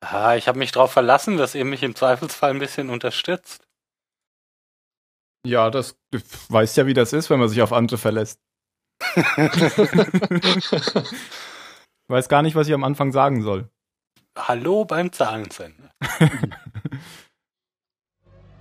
[0.00, 3.66] Ah, ich habe mich darauf verlassen, dass ihr mich im Zweifelsfall ein bisschen unterstützt.
[5.46, 8.40] Ja, das du weißt ja, wie das ist, wenn man sich auf andere verlässt.
[12.08, 13.70] Weiß gar nicht, was ich am Anfang sagen soll.
[14.36, 15.90] Hallo beim Zahlensender.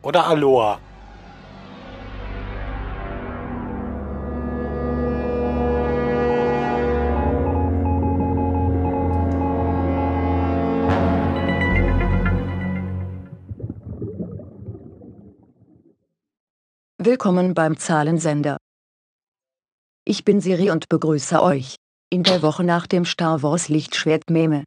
[0.02, 0.80] Oder Aloha.
[17.08, 18.58] Willkommen beim Zahlensender.
[20.04, 21.78] Ich bin Siri und begrüße euch
[22.10, 24.66] in der Woche nach dem Star Wars Lichtschwert-Meme.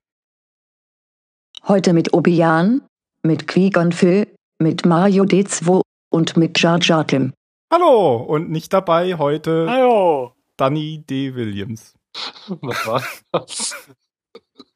[1.68, 2.80] Heute mit Obi-Wan,
[3.22, 7.34] mit Qui-Gon Phil, mit Mario D2 und mit Jar Jar Tim.
[7.70, 10.32] Hallo und nicht dabei heute Hallo.
[10.56, 11.34] Danny D.
[11.34, 11.94] Williams.
[12.48, 13.76] Was war das?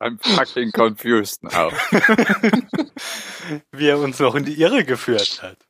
[0.01, 1.71] I'm fucking confused now.
[3.73, 5.65] Wie er uns noch in die Irre geführt hat.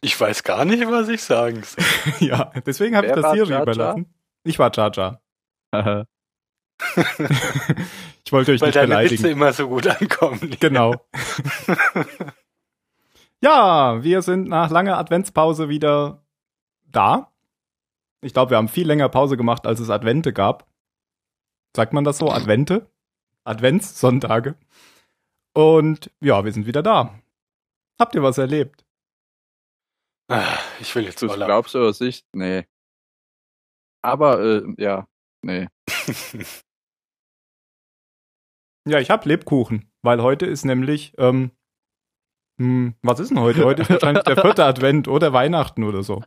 [0.00, 1.84] Ich weiß gar nicht, was ich sagen soll.
[2.28, 4.14] ja, deswegen habe ich das Siri überlassen.
[4.44, 5.20] Ich war Jar.
[8.24, 9.22] ich wollte euch Weil nicht deine beleidigen.
[9.22, 10.56] Witze immer so gut ankommen.
[10.60, 10.94] Genau.
[13.42, 16.24] ja, wir sind nach langer Adventspause wieder
[16.86, 17.32] da.
[18.22, 20.66] Ich glaube, wir haben viel länger Pause gemacht, als es Advente gab.
[21.74, 22.30] Sagt man das so?
[22.30, 22.90] Advente?
[23.44, 24.56] Adventssonntage.
[25.52, 27.18] Und ja, wir sind wieder da.
[27.98, 28.85] Habt ihr was erlebt?
[30.28, 31.46] Ah, Ich will jetzt Du Urlaub.
[31.48, 32.26] glaubst oder nicht?
[32.32, 32.66] Nee.
[34.02, 35.06] Aber, äh, ja,
[35.42, 35.68] nee.
[38.88, 41.50] Ja, ich hab Lebkuchen, weil heute ist nämlich, ähm,
[42.60, 43.64] hm, was ist denn heute?
[43.64, 46.22] Heute ist wahrscheinlich der vierte Advent oder Weihnachten oder so.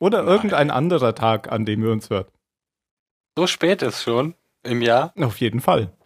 [0.00, 0.34] Oder Nein.
[0.34, 2.32] irgendein anderer Tag, an dem wir uns hört.
[3.38, 5.12] So spät ist schon im Jahr.
[5.16, 5.96] Auf jeden Fall.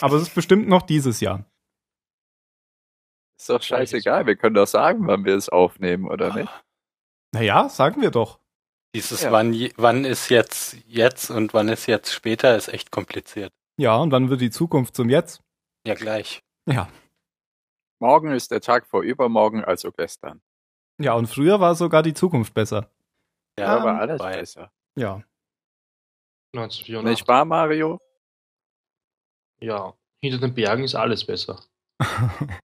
[0.00, 1.44] Aber es ist bestimmt noch dieses Jahr.
[3.44, 6.50] Ist doch scheißegal, wir können doch sagen, wann wir es aufnehmen, oder nicht?
[7.32, 8.40] Naja, sagen wir doch.
[8.94, 9.32] Dieses Ja.
[9.32, 13.52] wann, wann ist jetzt jetzt und wann ist jetzt später ist echt kompliziert.
[13.76, 15.42] Ja, und wann wird die Zukunft zum Jetzt?
[15.86, 16.42] Ja, gleich.
[16.64, 16.88] Ja.
[17.98, 20.40] Morgen ist der Tag vor übermorgen, also gestern.
[20.98, 22.88] Ja, und früher war sogar die Zukunft besser.
[23.58, 24.72] Ja, aber alles wobei- besser.
[24.96, 25.22] Ja.
[26.56, 27.04] 1984.
[27.04, 28.00] Nicht wahr, Mario?
[29.60, 29.92] Ja,
[30.22, 31.62] hinter den Bergen ist alles besser.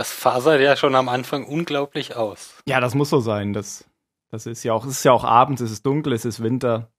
[0.00, 2.58] Das fasert ja schon am Anfang unglaublich aus.
[2.66, 3.52] Ja, das muss so sein.
[3.52, 3.84] Das,
[4.30, 6.90] das ist ja auch, es ist ja auch abends, es ist dunkel, es ist Winter.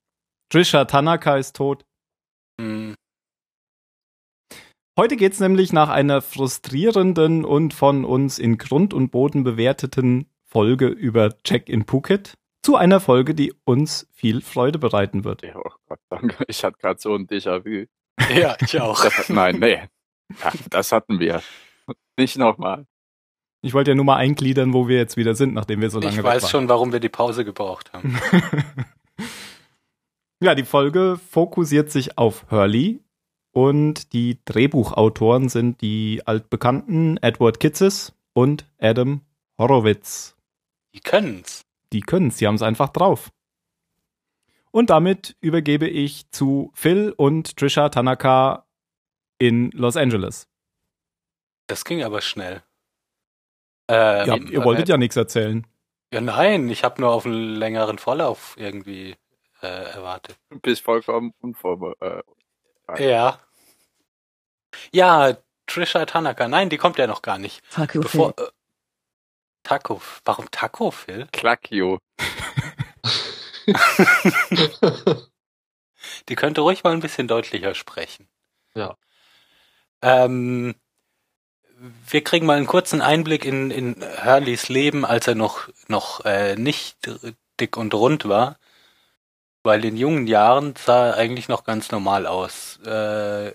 [0.49, 1.83] Trisha Tanaka ist tot.
[2.59, 2.93] Hm.
[4.99, 10.85] Heute geht's nämlich nach einer frustrierenden und von uns in Grund und Boden bewerteten Folge
[10.85, 15.41] über Jack in Phuket zu einer Folge, die uns viel Freude bereiten wird.
[15.41, 16.45] Ja, oh Gott, danke.
[16.47, 17.87] Ich hatte gerade so ein Déjà-vu.
[18.31, 19.03] Ja, ich auch.
[19.03, 19.81] Das, nein, nee.
[20.43, 21.41] Ja, das hatten wir.
[22.15, 22.85] Nicht nochmal.
[23.61, 26.17] Ich wollte ja nur mal eingliedern, wo wir jetzt wieder sind, nachdem wir so lange
[26.17, 28.19] ich weiß schon, warum wir die Pause gebraucht haben.
[30.39, 33.01] ja, die Folge fokussiert sich auf Hurley
[33.51, 39.21] und die Drehbuchautoren sind die altbekannten Edward Kitzes und Adam
[39.59, 40.35] Horowitz.
[40.95, 41.63] Die können's.
[41.93, 43.31] Die können's, sie haben's einfach drauf.
[44.71, 48.65] Und damit übergebe ich zu Phil und Trisha Tanaka
[49.37, 50.47] in Los Angeles.
[51.67, 52.63] Das ging aber schnell.
[53.93, 55.67] Ähm, ja, ihr wolltet ja nichts erzählen.
[56.13, 59.15] Ja, nein, ich habe nur auf einen längeren Vorlauf irgendwie
[59.61, 60.37] äh, erwartet.
[60.49, 62.25] Du bist vollkommen unvorbereitet.
[62.87, 63.39] Äh, Ja.
[64.93, 65.35] Ja,
[65.67, 66.47] Trisha Tanaka.
[66.47, 67.61] Nein, die kommt ja noch gar nicht.
[67.67, 68.33] Fuck you, Bevor.
[68.37, 68.45] Phil.
[68.45, 68.49] Äh,
[69.63, 70.01] Taco.
[70.25, 71.27] Warum Taco, Phil?
[71.31, 71.99] Klackio.
[76.29, 78.27] Die könnte ruhig mal ein bisschen deutlicher sprechen.
[78.73, 78.95] Ja.
[80.01, 80.75] Ähm,
[82.07, 86.55] wir kriegen mal einen kurzen Einblick in, in Hurleys Leben, als er noch, noch äh,
[86.55, 86.97] nicht
[87.59, 88.57] dick und rund war.
[89.63, 92.79] Weil in jungen Jahren sah er eigentlich noch ganz normal aus.
[92.85, 93.49] Äh,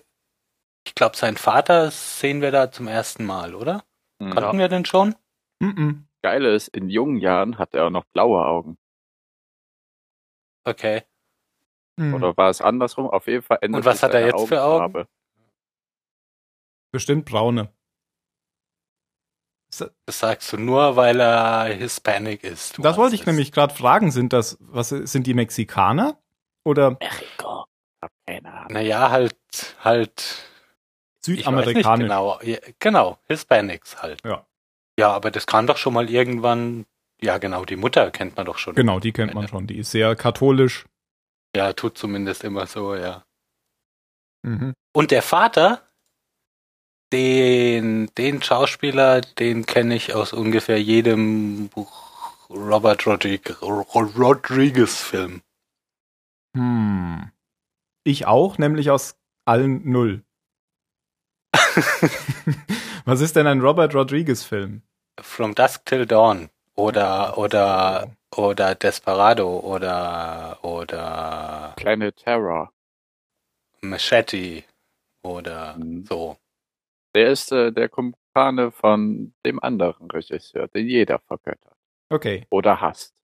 [0.86, 3.84] ich glaube, sein Vater sehen wir da zum ersten Mal, oder?
[4.22, 4.30] Hm.
[4.30, 5.16] Kannten wir den schon?
[5.60, 6.06] Mhm.
[6.22, 8.78] Geile ist, in jungen Jahren hat er auch noch blaue Augen.
[10.64, 11.02] Okay.
[11.96, 12.14] Mhm.
[12.14, 13.08] Oder war es andersrum?
[13.08, 14.84] Auf jeden Fall ändert Und was sich hat er jetzt für Augen?
[14.84, 15.08] Augenfarbe.
[16.92, 17.75] Bestimmt braune.
[20.06, 22.78] Das sagst du nur, weil er Hispanic ist.
[22.78, 23.26] Du Das wollte ich Rassist.
[23.26, 24.10] nämlich gerade fragen.
[24.10, 26.18] Sind das, was sind die Mexikaner?
[26.64, 27.64] Oder Mexiko.
[28.02, 28.72] Hab keine Ahnung.
[28.72, 29.36] Naja, halt,
[29.82, 32.04] halt Ich weiß nicht südamerikanisch?
[32.04, 34.20] genau, Ja, genau, Hispanics halt.
[34.24, 34.46] Ja.
[34.98, 36.86] Ja, aber das kann doch schon mal irgendwann,
[37.20, 38.74] ja genau, die Mutter kennt man doch schon.
[38.74, 39.66] Genau, die kennt man schon.
[39.66, 40.86] Die ist sehr katholisch.
[41.54, 43.24] Ja, tut zumindest immer so, ja.
[44.42, 44.74] Mhm.
[44.94, 45.85] Und der Vater,
[47.12, 51.70] Den, den Schauspieler, den kenne ich aus ungefähr jedem
[52.50, 55.42] Robert Rodriguez, Rodriguez Film.
[56.56, 57.30] Hm.
[58.04, 60.24] Ich auch, nämlich aus allen null.
[63.04, 64.82] Was ist denn ein Robert Rodriguez Film?
[65.20, 72.72] From Dusk Till Dawn oder oder oder Desperado oder oder Planet Terror.
[73.80, 74.64] Machete
[75.22, 76.04] oder Mhm.
[76.06, 76.36] so.
[77.16, 81.74] Der ist äh, der Kumpane von dem anderen Regisseur, den jeder vergöttert.
[82.10, 83.14] Okay, Oder hasst.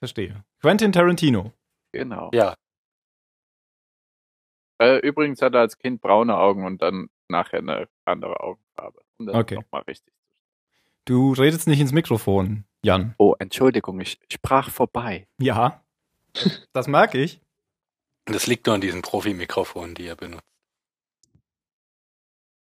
[0.00, 0.44] verstehe.
[0.60, 1.52] Quentin Tarantino.
[1.92, 2.30] Genau.
[2.34, 2.54] Ja,
[4.78, 9.00] Äh, übrigens hat er als Kind braune Augen und dann nachher eine andere Augenfarbe.
[9.18, 9.54] Um das Okay.
[9.54, 10.16] nochmal richtig zu
[11.06, 13.14] Du redest nicht ins Mikrofon, Jan.
[13.18, 15.28] Oh, Entschuldigung, ich sprach vorbei.
[15.40, 15.82] Ja.
[16.74, 17.40] Das merke ich.
[18.26, 20.42] das liegt nur an diesen Profi-Mikrofonen, die er benutzt.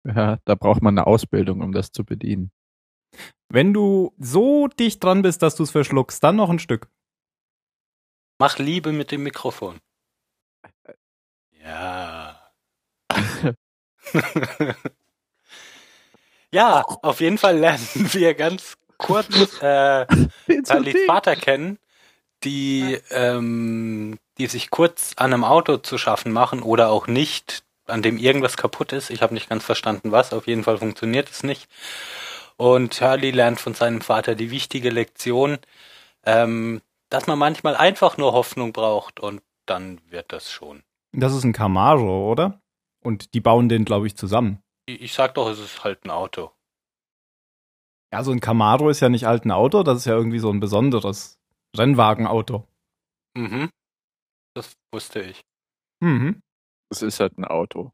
[0.04, 2.50] Ja, da braucht man eine Ausbildung, um das zu bedienen.
[3.49, 6.88] Wenn du so dicht dran bist, dass du es verschluckst, dann noch ein Stück.
[8.38, 9.78] Mach Liebe mit dem Mikrofon.
[11.62, 12.50] Ja.
[16.50, 20.06] ja, auf jeden Fall lernen wir ganz kurz äh,
[20.66, 21.78] Charlies Vater kennen,
[22.43, 28.02] die, ähm, die sich kurz an einem Auto zu schaffen machen oder auch nicht, an
[28.02, 29.11] dem irgendwas kaputt ist.
[29.11, 30.32] Ich habe nicht ganz verstanden, was.
[30.32, 31.69] Auf jeden Fall funktioniert es nicht.
[32.56, 35.58] Und Hurley lernt von seinem Vater die wichtige Lektion,
[36.25, 40.82] ähm, dass man manchmal einfach nur Hoffnung braucht und dann wird das schon.
[41.12, 42.61] Das ist ein Camaro, oder?
[43.02, 44.62] Und die bauen den, glaube ich, zusammen.
[44.87, 46.52] Ich, sag doch, es ist halt ein Auto.
[48.12, 50.50] Ja, so ein Camaro ist ja nicht halt ein Auto, das ist ja irgendwie so
[50.50, 51.38] ein besonderes
[51.76, 52.67] Rennwagenauto.
[53.34, 53.70] Mhm.
[54.55, 55.43] Das wusste ich.
[56.00, 56.43] Mhm.
[56.92, 57.90] Das ist halt ein Auto.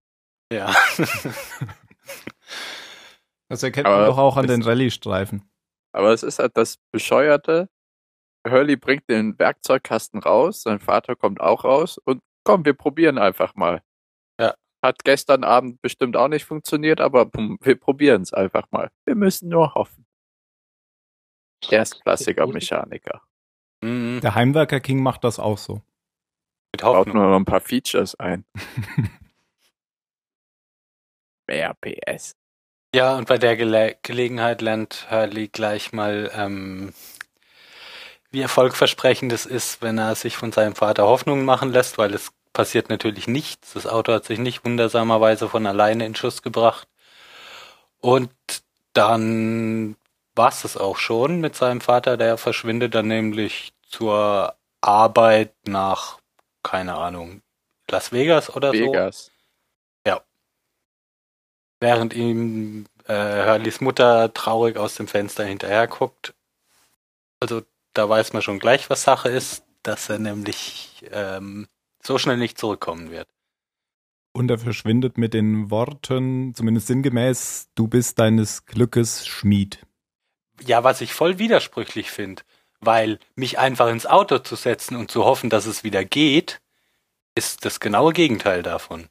[0.52, 0.74] Ja.
[3.50, 5.50] Das erkennt Aber man doch auch an es- den Rallye-Streifen.
[5.92, 7.70] Aber es ist halt das Bescheuerte.
[8.46, 13.54] Hurley bringt den Werkzeugkasten raus, sein Vater kommt auch raus und komm, wir probieren einfach
[13.54, 13.82] mal.
[14.38, 14.54] Ja.
[14.84, 18.90] Hat gestern Abend bestimmt auch nicht funktioniert, aber pum, wir probieren es einfach mal.
[19.06, 20.04] Wir müssen nur hoffen.
[21.70, 23.22] Erstklassiger Mechaniker.
[23.82, 25.80] Der Heimwerker King macht das auch so.
[26.72, 28.44] Mit Baut nur noch ein paar Features ein.
[31.46, 32.36] Mehr PS.
[32.94, 36.92] Ja, und bei der Gele Gelegenheit lernt Hurley gleich mal, ähm,
[38.30, 42.32] wie erfolgversprechend es ist, wenn er sich von seinem Vater Hoffnungen machen lässt, weil es
[42.52, 43.74] passiert natürlich nichts.
[43.74, 46.88] Das Auto hat sich nicht wundersamerweise von alleine in Schuss gebracht.
[48.00, 48.30] Und
[48.92, 49.96] dann
[50.34, 56.17] war's es auch schon mit seinem Vater, der verschwindet dann nämlich zur Arbeit nach,
[56.62, 57.42] keine Ahnung,
[57.90, 58.78] Las Vegas oder so.
[58.78, 59.30] Vegas.
[61.80, 66.34] während ihm äh, Hurleys Mutter traurig aus dem Fenster hinterher guckt.
[67.40, 67.62] Also
[67.94, 71.68] da weiß man schon gleich, was Sache ist, dass er nämlich ähm,
[72.02, 73.28] so schnell nicht zurückkommen wird.
[74.32, 79.84] Und er verschwindet mit den Worten, zumindest sinngemäß, du bist deines Glückes Schmied.
[80.60, 82.42] Ja, was ich voll widersprüchlich finde,
[82.80, 86.60] weil mich einfach ins Auto zu setzen und zu hoffen, dass es wieder geht,
[87.34, 89.08] ist das genaue Gegenteil davon.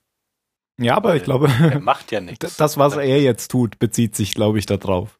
[0.79, 2.57] Ja, aber ich glaube, Er macht ja nichts.
[2.57, 5.19] das, was er jetzt tut, bezieht sich, glaube ich, darauf.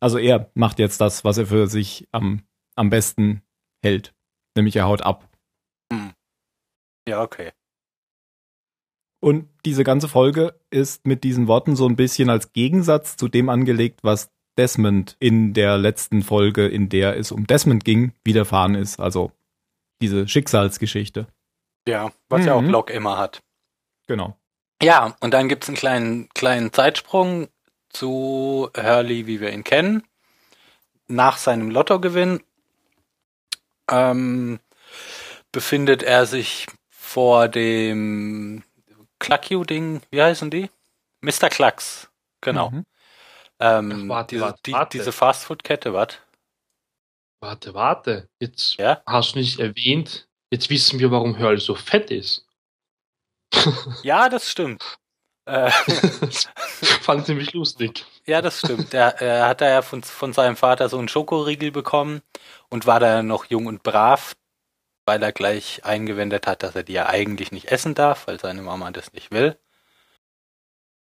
[0.00, 2.42] Also er macht jetzt das, was er für sich am,
[2.76, 3.42] am besten
[3.82, 4.14] hält.
[4.56, 5.28] Nämlich er haut ab.
[7.08, 7.52] Ja, okay.
[9.20, 13.48] Und diese ganze Folge ist mit diesen Worten so ein bisschen als Gegensatz zu dem
[13.48, 19.00] angelegt, was Desmond in der letzten Folge, in der es um Desmond ging, widerfahren ist.
[19.00, 19.32] Also
[20.00, 21.26] diese Schicksalsgeschichte.
[21.86, 22.70] Ja, was ja auch Mhm.
[22.70, 23.42] Locke immer hat.
[24.06, 24.36] Genau.
[24.82, 27.48] Ja, und dann gibt's einen kleinen, kleinen Zeitsprung
[27.90, 30.02] zu Hurley, wie wir ihn kennen.
[31.06, 32.40] Nach seinem Lottogewinn
[33.90, 34.58] ähm,
[35.52, 38.62] befindet er sich vor dem
[39.18, 40.70] Cluck-You-Ding, wie heißen die?
[41.20, 41.48] Mr.
[41.50, 42.70] Clucks, genau.
[42.70, 42.84] Mhm.
[43.64, 44.98] Ähm, Ach, warte, diese, warte, die, warte.
[44.98, 46.18] diese Fastfood-Kette, was?
[47.40, 48.28] Warte, warte.
[48.40, 49.02] Jetzt Ja?
[49.06, 50.28] hast du nicht erwähnt.
[50.50, 52.46] Jetzt wissen wir, warum Hurley so fett ist.
[54.02, 54.98] Ja, das stimmt.
[55.46, 55.70] Äh,
[57.02, 58.04] Fand ich nämlich lustig.
[58.26, 58.94] Ja, das stimmt.
[58.94, 62.22] Er, er hat da ja von, von seinem Vater so einen Schokoriegel bekommen
[62.70, 64.34] und war da noch jung und brav,
[65.06, 68.62] weil er gleich eingewendet hat, dass er die ja eigentlich nicht essen darf, weil seine
[68.62, 69.58] Mama das nicht will.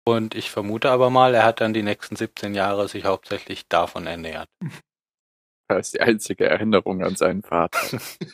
[0.07, 4.07] Und ich vermute aber mal, er hat dann die nächsten 17 Jahre sich hauptsächlich davon
[4.07, 4.49] ernährt.
[5.67, 7.79] Das ist die einzige Erinnerung an seinen Vater.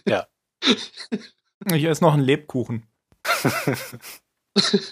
[1.71, 2.85] Hier ist noch ein Lebkuchen.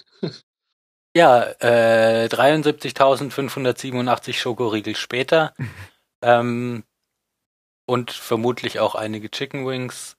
[1.17, 5.55] Ja, äh, 73.587 Schokoriegel später
[6.21, 6.83] ähm,
[7.88, 10.17] und vermutlich auch einige Chicken Wings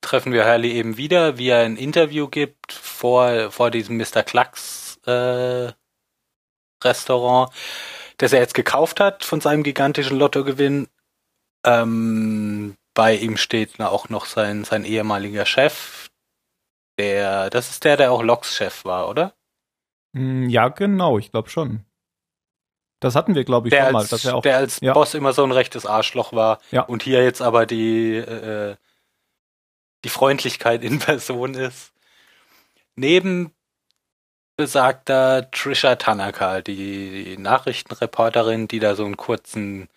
[0.00, 4.24] treffen wir Hurley eben wieder, wie er ein Interview gibt vor, vor diesem Mr.
[4.24, 5.72] Klacks äh,
[6.84, 7.52] Restaurant,
[8.18, 10.88] das er jetzt gekauft hat von seinem gigantischen Lottogewinn.
[11.64, 16.08] Ähm, bei ihm steht auch noch sein, sein ehemaliger Chef,
[16.98, 19.34] der, das ist der, der auch Loks Chef war, oder?
[20.14, 21.84] Hm, Ja, genau, ich glaube schon.
[23.00, 23.98] Das hatten wir, glaube ich, der schon mal.
[24.00, 24.94] als, Dass er auch, der als ja.
[24.94, 26.82] Boss immer so ein rechtes Arschloch war Ja.
[26.82, 28.76] und hier jetzt aber die, äh,
[30.04, 31.92] die Freundlichkeit in Person ist.
[32.94, 33.52] Neben
[34.56, 39.88] besagter Trisha Tanaka, die, Nachrichtenreporterin, die da so einen kurzen,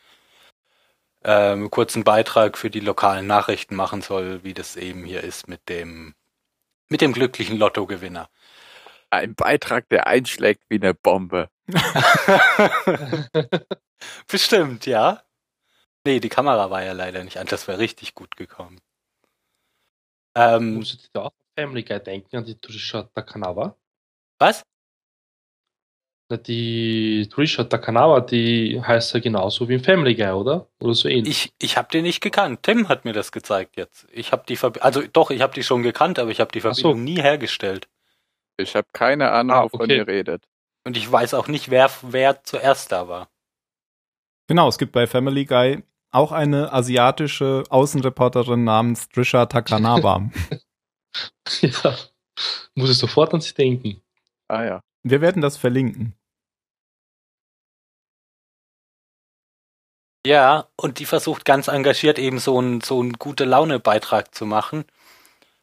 [1.23, 5.69] ähm, kurzen Beitrag für die lokalen Nachrichten machen soll, wie das eben hier ist mit
[5.69, 6.15] dem,
[6.89, 8.29] mit dem glücklichen Lottogewinner.
[9.09, 11.49] Ein Beitrag, der einschlägt wie eine Bombe.
[14.27, 15.23] Bestimmt, ja.
[16.05, 17.47] Nee, die Kamera war ja leider nicht an.
[17.47, 18.79] Das wäre richtig gut gekommen.
[20.35, 23.75] Ähm, Musstet ihr da auch an Family Guy denken, an die Trisha Takanawa?
[24.39, 24.63] Was?
[26.31, 30.67] Na, Die Trisha Takanawa, die heißt ja genauso wie im Family Guy, oder?
[30.79, 31.45] Oder so ähnlich.
[31.45, 32.63] Ich, ich habe den nicht gekannt.
[32.63, 34.07] Tim hat mir das gezeigt jetzt.
[34.11, 36.59] Ich habe die Verbi also doch, ich habe die schon gekannt, aber ich habe die
[36.59, 36.81] Ach so.
[36.81, 37.87] Verbindung nie hergestellt.
[38.57, 39.97] Ich habe keine Ahnung, Ah, wovon okay.
[39.97, 40.43] ihr redet.
[40.85, 43.29] Und ich weiß auch nicht, wer, wer zuerst da war.
[44.47, 50.29] Genau, es gibt bei Family Guy auch eine asiatische Außenreporterin namens Trisha Takanawa.
[51.61, 51.95] ja.
[52.75, 54.01] Muss ich sofort an sie denken.
[54.49, 54.81] Ah ja.
[55.03, 56.15] wir werden das verlinken.
[60.25, 64.45] Ja, und die versucht ganz engagiert eben so einen so einen gute Laune Beitrag zu
[64.45, 64.85] machen.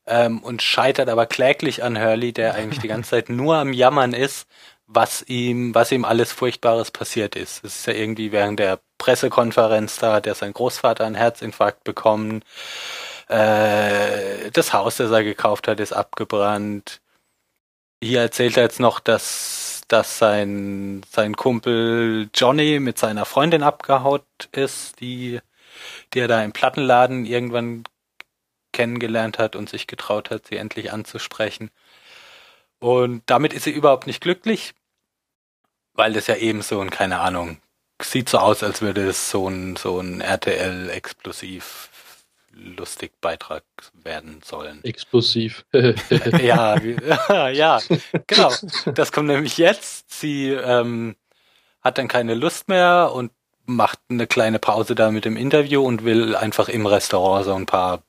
[0.06, 4.12] Ähm, und scheitert aber kläglich an Hurley, der eigentlich die ganze Zeit nur am Jammern
[4.14, 4.48] ist,
[4.86, 7.64] was ihm, was ihm alles Furchtbares passiert ist.
[7.64, 12.42] Es ist ja irgendwie während der Pressekonferenz da, hat er sein Großvater einen Herzinfarkt bekommen.
[13.28, 17.00] Äh, das Haus, das er gekauft hat, ist abgebrannt.
[18.02, 24.26] Hier erzählt er jetzt noch, dass, dass sein, sein Kumpel Johnny mit seiner Freundin abgehaut
[24.52, 25.40] ist, die,
[26.12, 27.84] die er da im Plattenladen irgendwann
[28.72, 31.70] kennengelernt hat und sich getraut hat, sie endlich anzusprechen.
[32.78, 34.74] Und damit ist sie überhaupt nicht glücklich,
[35.94, 37.60] weil das ja eben so ein, keine Ahnung,
[38.02, 41.88] sieht so aus, als würde es so ein, so ein RTL-explosiv
[42.56, 44.82] lustig Beitrag werden sollen.
[44.84, 45.64] Explosiv.
[45.72, 46.80] ja,
[47.50, 47.80] ja,
[48.26, 48.52] genau.
[48.94, 50.10] Das kommt nämlich jetzt.
[50.10, 51.16] Sie ähm,
[51.82, 53.32] hat dann keine Lust mehr und
[53.66, 57.66] macht eine kleine Pause da mit dem Interview und will einfach im Restaurant so ein
[57.66, 58.02] paar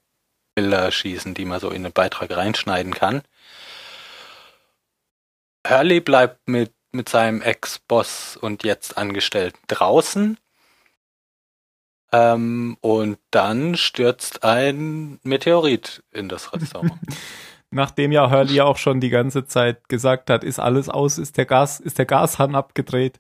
[0.56, 3.24] Bilder schießen, die man so in den Beitrag reinschneiden kann.
[5.68, 10.38] Hurley bleibt mit, mit seinem Ex-Boss und jetzt Angestellten draußen.
[12.12, 16.94] Ähm, und dann stürzt ein Meteorit in das Restaurant.
[17.70, 21.36] Nachdem ja Hurley ja auch schon die ganze Zeit gesagt hat, ist alles aus, ist
[21.36, 23.20] der Gas, ist der Gashahn abgedreht,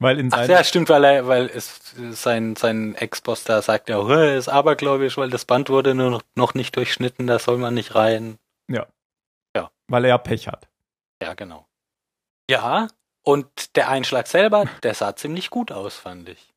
[0.00, 3.88] weil in Ach seinem ja, stimmt, weil er, weil es sein, sein Ex-Boss da sagt
[3.88, 7.58] ja, er ist abergläubisch, weil das Band wurde nur noch, noch nicht durchschnitten, da soll
[7.58, 8.38] man nicht rein.
[9.88, 10.68] weil er ja Pech hat.
[11.22, 11.66] Ja, genau.
[12.50, 12.88] Ja,
[13.22, 16.52] und der Einschlag selber, der sah ziemlich gut aus, fand ich.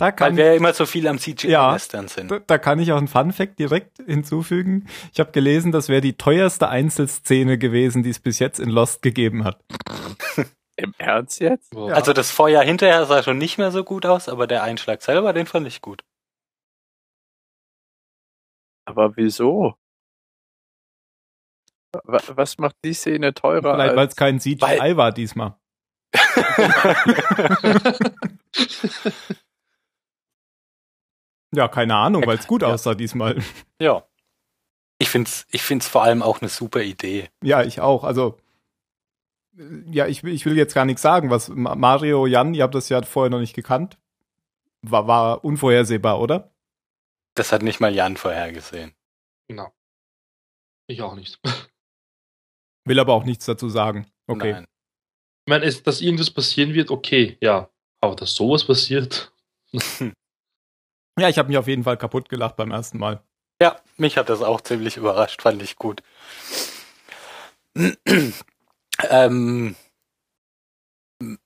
[0.00, 2.30] Da Weil kann, wir ja immer so viel am CGI-Western sind.
[2.30, 4.88] da, da kann ich auch einen Fun-Fact direkt hinzufügen.
[5.12, 9.02] Ich habe gelesen, das wäre die teuerste Einzelszene gewesen, die es bis jetzt in Lost
[9.02, 9.62] gegeben hat.
[10.76, 11.74] Im Ernst jetzt?
[11.74, 11.92] Wow.
[11.92, 15.34] Also das Feuer hinterher sah schon nicht mehr so gut aus, aber der Einschlag selber,
[15.34, 16.02] den fand ich gut.
[18.86, 19.74] Aber wieso?
[22.04, 24.16] Wa- Was macht die Szene teurer Vielleicht, weil es als...
[24.16, 25.58] kein CGI Weil- war diesmal.
[31.54, 32.68] Ja, keine Ahnung, weil es gut Ja.
[32.68, 33.42] aussah diesmal.
[33.80, 34.04] ja.
[34.98, 37.30] Ich find's, ich find's vor allem auch eine super Idee.
[37.42, 38.04] Ja, ich auch.
[38.04, 38.38] Also,
[39.90, 41.30] ja, ich, will- ich will jetzt gar nichts sagen.
[41.30, 43.98] Was Ma- Mario, Jan, ihr habt das ja vorher noch nicht gekannt.
[44.82, 46.52] War, war unvorhersehbar, oder?
[47.34, 48.94] Das hat nicht mal Jan vorhergesehen.
[49.48, 49.72] Genau.
[50.86, 51.40] Ich auch nicht.
[52.84, 54.06] Will aber auch nichts dazu sagen.
[54.26, 54.52] Okay.
[54.52, 54.64] Nein.
[55.46, 57.70] Ich meine, es, dass irgendwas passieren wird, okay, ja.
[58.02, 59.32] Aber dass sowas passiert,
[61.20, 63.20] Ja, ich habe mich auf jeden Fall kaputt gelacht beim ersten Mal.
[63.60, 66.02] Ja, mich hat das auch ziemlich überrascht, fand ich gut.
[69.10, 69.76] ähm,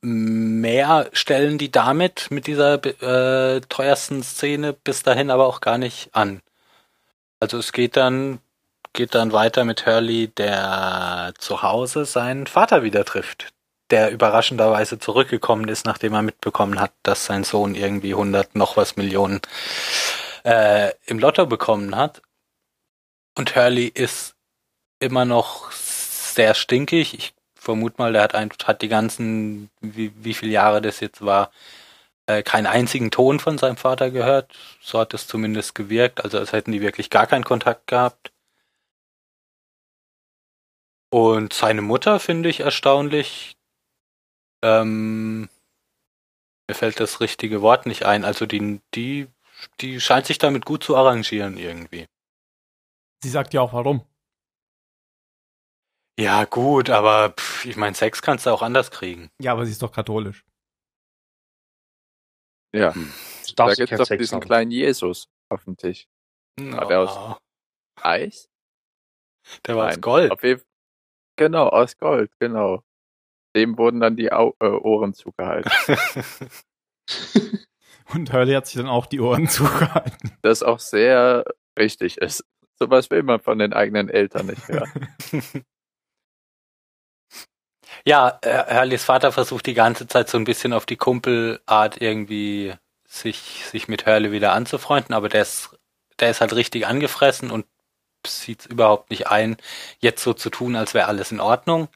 [0.00, 6.14] mehr stellen die damit mit dieser äh, teuersten Szene bis dahin aber auch gar nicht
[6.14, 6.40] an.
[7.40, 8.38] Also es geht dann
[8.92, 13.52] geht dann weiter mit Hurley, der zu Hause seinen Vater wieder trifft,
[13.90, 18.96] der überraschenderweise zurückgekommen ist, nachdem er mitbekommen hat, dass sein Sohn irgendwie 100 noch was
[18.96, 19.40] Millionen
[20.44, 22.22] äh, im Lotto bekommen hat.
[23.36, 24.34] Und Hurley ist
[25.00, 27.14] immer noch sehr stinkig.
[27.14, 31.24] Ich vermute mal, der hat, ein, hat die ganzen, wie, wie viele Jahre das jetzt
[31.24, 31.50] war,
[32.26, 34.52] äh, keinen einzigen Ton von seinem Vater gehört.
[34.80, 36.24] So hat es zumindest gewirkt.
[36.24, 38.32] Also als hätten die wirklich gar keinen Kontakt gehabt.
[41.10, 43.53] Und seine Mutter finde ich erstaunlich.
[44.64, 45.50] Ähm,
[46.68, 48.24] mir fällt das richtige Wort nicht ein.
[48.24, 49.28] Also die, die,
[49.80, 52.06] die scheint sich damit gut zu arrangieren irgendwie.
[53.22, 54.06] Sie sagt ja auch warum.
[56.18, 59.30] Ja, gut, aber pff, ich meine, Sex kannst du auch anders kriegen.
[59.40, 60.44] Ja, aber sie ist doch katholisch.
[62.74, 64.46] Ja, Du da gibt's keinen doch Sex diesen haben.
[64.46, 66.08] kleinen Jesus auf dem Tisch.
[66.58, 67.40] War der aus
[68.00, 68.48] Eis?
[69.66, 70.32] der war aus Nein, Gold.
[70.32, 70.62] Auf jeden
[71.36, 72.82] genau, aus Gold, genau.
[73.54, 75.70] Dem wurden dann die Au äh, Ohren zugehalten.
[78.12, 80.32] Und Hurley hat sich dann auch die Ohren zugehalten.
[80.42, 81.44] das auch sehr
[81.78, 82.44] richtig ist.
[82.78, 85.08] Sowas will man von den eigenen Eltern nicht hören.
[88.06, 92.74] Ja, äh, Hurleys Vater versucht die ganze Zeit so ein bisschen auf die Kumpelart irgendwie
[93.08, 95.70] sich, sich mit Hurley wieder anzufreunden, aber der ist,
[96.20, 97.66] der ist halt richtig angefressen und
[98.26, 99.56] sieht überhaupt nicht ein,
[100.00, 101.88] jetzt so zu tun, als wäre alles in Ordnung.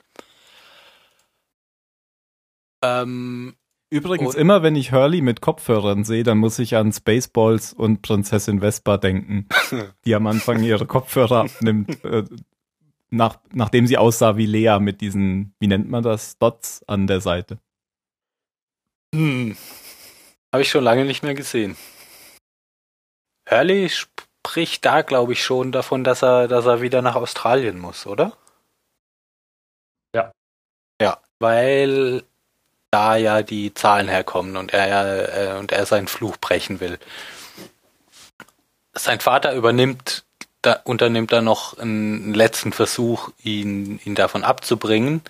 [2.82, 3.54] Ähm,
[3.90, 8.02] Übrigens, Und- immer wenn ich Hurley mit Kopfhörern sehe, dann muss ich an Spaceballs und
[8.02, 9.48] Prinzessin Vespa denken,
[10.04, 12.24] die am Anfang ihre Kopfhörer abnimmt, äh,
[13.10, 17.22] nach, nachdem sie aussah wie Lea mit diesen, wie nennt man das, Dots an der
[17.22, 17.58] Seite.
[19.14, 19.56] hm,
[20.52, 21.76] habe ich schon lange nicht mehr gesehen.
[23.48, 28.06] Hurley spricht da, glaube ich, schon davon, dass er, dass er wieder nach Australien muss,
[28.06, 28.36] oder?
[30.14, 30.30] Ja.
[31.00, 32.24] Ja, weil
[32.90, 36.98] da ja die Zahlen herkommen und er äh, und er seinen Fluch brechen will.
[38.94, 40.24] Sein Vater übernimmt,
[40.62, 45.22] da, unternimmt dann noch einen, letzten Versuch, ihn, ihn davon abzubringen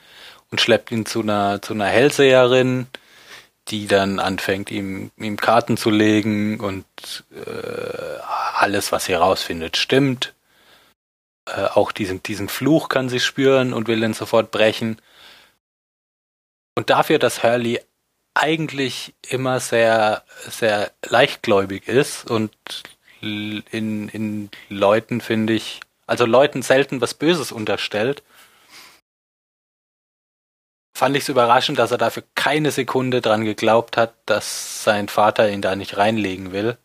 [0.51, 2.87] und schleppt ihn zu einer, zu einer Hellseherin,
[3.69, 6.87] die dann anfängt, ihm, ihm Karten zu legen und
[7.33, 8.19] äh,
[8.55, 10.35] alles, was sie herausfindet, stimmt.
[11.47, 14.99] Äh, auch diesen, diesen Fluch kann sie spüren und will ihn sofort brechen.
[16.79, 17.81] Und dafür, dass Hurley
[18.35, 22.53] eigentlich immer sehr, sehr leichtgläubig ist und
[23.21, 28.23] in, in Leuten, finde ich, also Leuten selten was Böses unterstellt,
[30.97, 35.51] fand ich es überraschend, dass er dafür keine Sekunde dran geglaubt hat, dass sein Vater
[35.51, 36.79] ihn da nicht reinlegen will.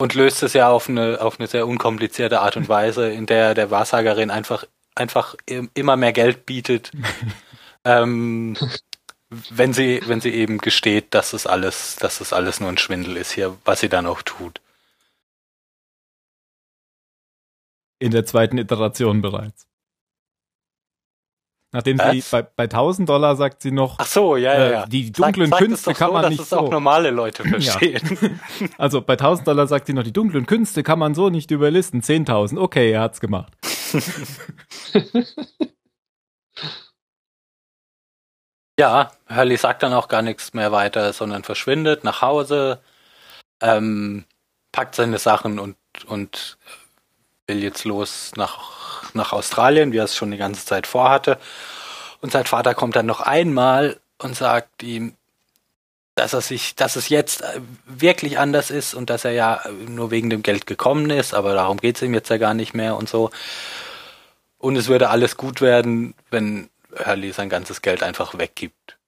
[0.00, 3.54] Und löst es ja auf eine, auf eine sehr unkomplizierte Art und Weise, in der
[3.54, 4.64] der Wahrsagerin einfach,
[4.96, 6.90] einfach im- immer mehr Geld bietet,
[7.84, 8.56] ähm,
[9.50, 13.16] wenn sie, wenn sie eben gesteht, dass es alles, dass es alles nur ein Schwindel
[13.16, 14.60] ist hier, was sie dann auch tut.
[17.98, 19.66] In der zweiten Iteration bereits.
[21.72, 24.86] Nachdem sie bei, bei 1000 Dollar sagt sie noch, Ach so, ja, ja, Äh, ja.
[24.86, 26.58] die dunklen sag, sag Künste kann so, man nicht so.
[26.58, 27.72] auch normale Leute Ja.
[27.72, 28.40] verstehen.
[28.78, 32.00] also bei 1000 Dollar sagt sie noch, die dunklen Künste kann man so nicht überlisten.
[32.00, 33.52] 10.000, okay, er hat's gemacht.
[38.78, 42.80] Ja, Hurley sagt dann auch gar nichts mehr weiter, sondern verschwindet nach Hause,
[43.60, 44.24] ähm,
[44.72, 46.58] packt seine Sachen und, und
[47.46, 51.38] will jetzt los nach, nach Australien, wie er es schon die ganze Zeit vorhatte.
[52.20, 55.16] Und sein Vater kommt dann noch einmal und sagt ihm,
[56.16, 60.10] dass er sich, dass es jetzt äh, wirklich anders ist und dass er ja nur
[60.10, 63.08] wegen dem Geld gekommen ist, aber darum geht's ihm jetzt ja gar nicht mehr und
[63.08, 63.30] so.
[64.58, 68.98] Und es würde alles gut werden, wenn Hurley sein ganzes Geld einfach weggibt.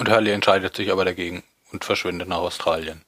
[0.00, 3.04] Und Hurley entscheidet sich aber dagegen und verschwindet nach Australien.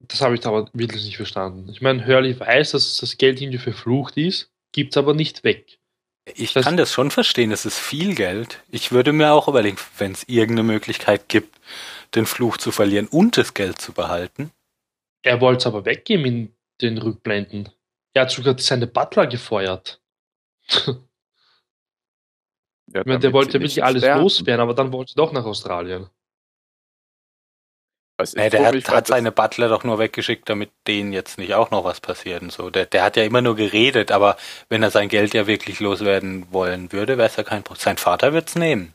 [0.00, 1.68] Das habe ich aber wirklich nicht verstanden.
[1.70, 5.78] Ich meine, Hurley weiß, dass das Geld irgendwie verflucht ist, gibt es aber nicht weg.
[6.26, 8.62] Ich Das- kann das schon verstehen, es ist viel Geld.
[8.70, 11.58] Ich würde mir auch überlegen, wenn es irgendeine Möglichkeit gibt,
[12.14, 14.50] den Fluch zu verlieren und das Geld zu behalten.
[15.22, 17.70] Er wollte es aber weggeben in den Rückblenden.
[18.14, 20.00] Er hat sogar seine Butler gefeuert.
[22.92, 24.22] Ja, Ich meine, der wollte wirklich alles sterben.
[24.22, 26.08] loswerden, aber dann wollte er doch nach Australien.
[28.36, 31.82] Nee, der hat, hat seine Butler doch nur weggeschickt, damit denen jetzt nicht auch noch
[31.82, 32.70] was passiert und so.
[32.70, 34.36] Der, der hat ja immer nur geredet, aber
[34.68, 37.82] wenn er sein Geld ja wirklich loswerden wollen würde, wäre es ja kein Problem.
[37.82, 38.94] Sein Vater wird's nehmen.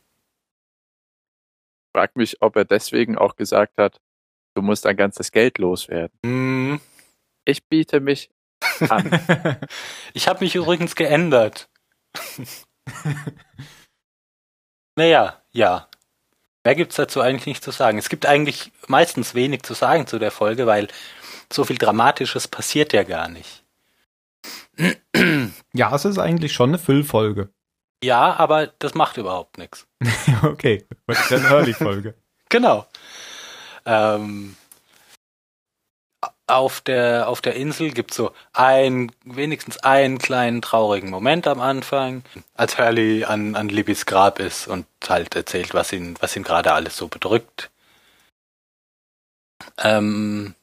[1.94, 4.00] frag mich, ob er deswegen auch gesagt hat,
[4.56, 6.18] Du musst dein ganzes Geld loswerden.
[6.26, 6.82] Hm,
[7.50, 8.30] Ich biete mich
[8.90, 9.12] an.
[10.14, 11.70] ich habe mich übrigens geändert.
[14.96, 15.88] naja, ja.
[16.64, 17.98] Mehr gibt's dazu eigentlich nicht zu sagen.
[17.98, 20.88] Es gibt eigentlich meistens wenig zu sagen zu der Folge, weil
[21.52, 23.64] so viel Dramatisches passiert ja gar nicht.
[25.74, 27.50] ja, es ist eigentlich schon eine Füllfolge.
[28.04, 29.88] Ja, aber das macht überhaupt nichts.
[30.44, 32.16] okay, das ist ja eine Hurley-Folge.
[32.50, 32.86] Genau.
[33.86, 34.56] Ähm,
[36.50, 42.24] auf der, auf der Insel gibt's so ein, wenigstens einen kleinen traurigen Moment am Anfang,
[42.56, 46.74] als Hurley an, an Libbys Grab ist und halt erzählt, was ihn, was ihn gerade
[46.74, 47.72] alles so bedrückt.
[49.78, 50.56] Ähm,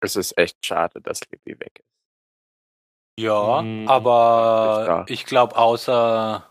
[0.00, 3.22] es ist echt schade, dass Libby weg ist.
[3.24, 3.88] ja, Mhm.
[3.88, 6.48] aber ich glaube, außer,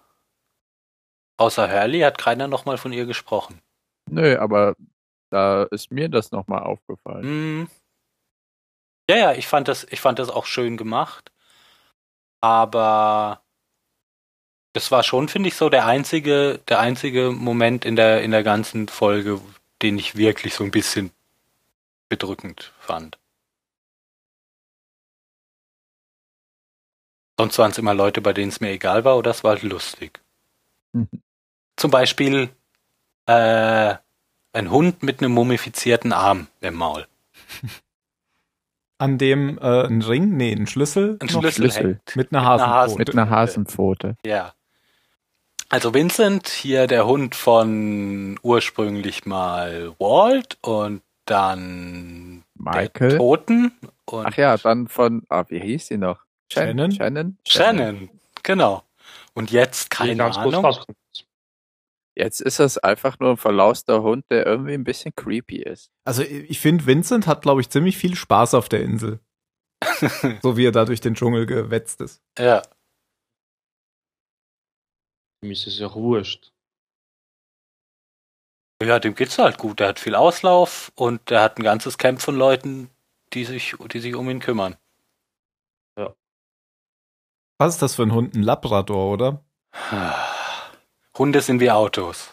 [1.37, 3.61] außer Hurley hat keiner nochmal von ihr gesprochen.
[4.09, 4.75] Nö, aber
[5.29, 7.23] da ist mir das nochmal aufgefallen.
[7.23, 7.67] Hm.
[9.09, 11.31] Ja, ja, ich fand das, ich fand das auch schön gemacht.
[12.41, 13.41] Aber
[14.73, 18.43] das war schon, finde ich, so der einzige, der einzige Moment in der, in der
[18.43, 19.39] ganzen Folge,
[19.81, 21.11] den ich wirklich so ein bisschen
[22.09, 23.19] bedrückend fand.
[27.39, 29.63] Sonst waren es immer Leute, bei denen es mir egal war, oder es war halt
[29.63, 30.21] lustig.
[30.93, 31.09] Mhm.
[31.75, 32.49] Zum Beispiel
[33.25, 33.95] äh,
[34.53, 37.07] ein Hund mit einem mumifizierten Arm im Maul.
[39.03, 41.83] An dem äh, ein Ring, nee, ein Schlüssel, Ein Schlüssel, Schlüssel.
[42.05, 42.15] hängt.
[42.15, 42.73] mit einer Hasenpfote.
[42.73, 44.17] Hasen- Mit einer Hasenpfote.
[44.25, 44.53] Ja.
[45.67, 53.17] Also Vincent, hier der Hund von ursprünglich mal Walt und dann der Michael.
[53.17, 53.71] Toten
[54.05, 56.19] und Ach ja, dann von, ah, wie hieß sie noch?
[56.51, 56.91] Shannon?
[56.91, 57.37] Shannon?
[57.45, 58.09] Shannon.
[58.43, 58.83] Genau.
[59.33, 60.65] Und jetzt keine Ahnung.
[62.15, 65.89] Jetzt ist das einfach nur ein verlauster Hund, der irgendwie ein bisschen creepy ist.
[66.05, 69.19] Also ich finde, Vincent hat, glaube ich, ziemlich viel Spaß auf der Insel.
[70.41, 72.21] so wie er da durch den Dschungel gewetzt ist.
[72.37, 72.61] Ja.
[75.43, 76.51] Ihm ist es ja wurscht.
[78.81, 79.79] Ja, dem geht's halt gut.
[79.79, 82.89] Der hat viel Auslauf und der hat ein ganzes Camp von Leuten,
[83.33, 84.77] die sich, die sich um ihn kümmern.
[87.59, 88.35] Was ist das für ein Hund?
[88.35, 89.45] Ein Labrador, oder?
[91.17, 92.31] Hunde sind wie Autos.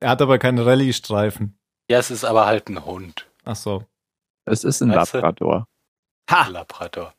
[0.00, 1.58] Er hat aber keine Rallye-Streifen.
[1.90, 3.26] Ja, es ist aber halt ein Hund.
[3.44, 3.84] Ach so.
[4.44, 5.18] Es ist ein Weißt du?
[5.18, 5.68] Labrador.
[6.30, 6.48] Ha!
[6.48, 7.14] Labrador.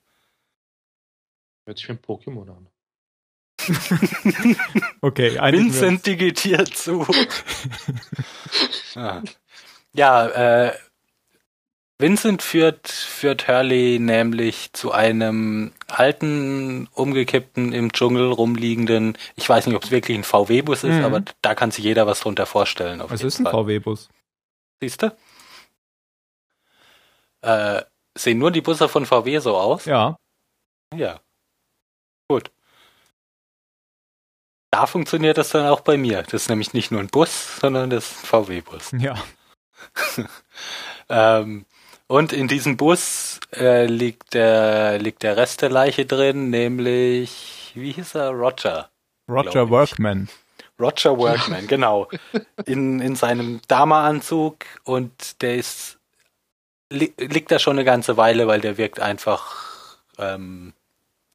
[1.65, 2.67] Hört sich wie ein Pokémon an.
[5.01, 7.05] Okay, wir Vincent digitiert zu.
[8.95, 9.21] Ah.
[9.93, 10.73] ja, äh,
[11.99, 19.75] Vincent führt, führt Hurley nämlich zu einem alten, umgekippten, im Dschungel rumliegenden, ich weiß nicht,
[19.75, 21.05] ob es wirklich ein VW-Bus ist, Mhm.
[21.05, 23.01] aber da kann sich jeder was drunter vorstellen.
[23.09, 23.47] Es ist ein.
[23.47, 24.09] VW-Bus.
[24.79, 25.17] Siehst du?
[27.41, 27.83] Äh,
[28.15, 29.85] sehen nur die Busse von VW so aus?
[29.85, 30.17] Ja.
[30.95, 31.19] Ja.
[32.29, 32.51] Gut.
[34.69, 36.21] Da funktioniert das dann auch bei mir.
[36.23, 38.91] Das ist nämlich nicht nur ein Bus, sondern das ist ein VW-Bus.
[38.99, 39.15] Ja.
[41.09, 41.65] Ähm,
[42.07, 47.91] und in diesem Bus äh, liegt, der, liegt der Rest der Leiche drin, nämlich, wie
[47.91, 48.29] hieß er?
[48.29, 48.89] Roger.
[49.29, 49.69] Roger.
[49.69, 50.29] Workman.
[50.79, 52.07] Roger Workman, genau.
[52.65, 55.97] In, in seinem Dama-Anzug und der ist,
[56.89, 60.73] li liegt da schon eine ganze Weile, weil der wirkt einfach, ähm,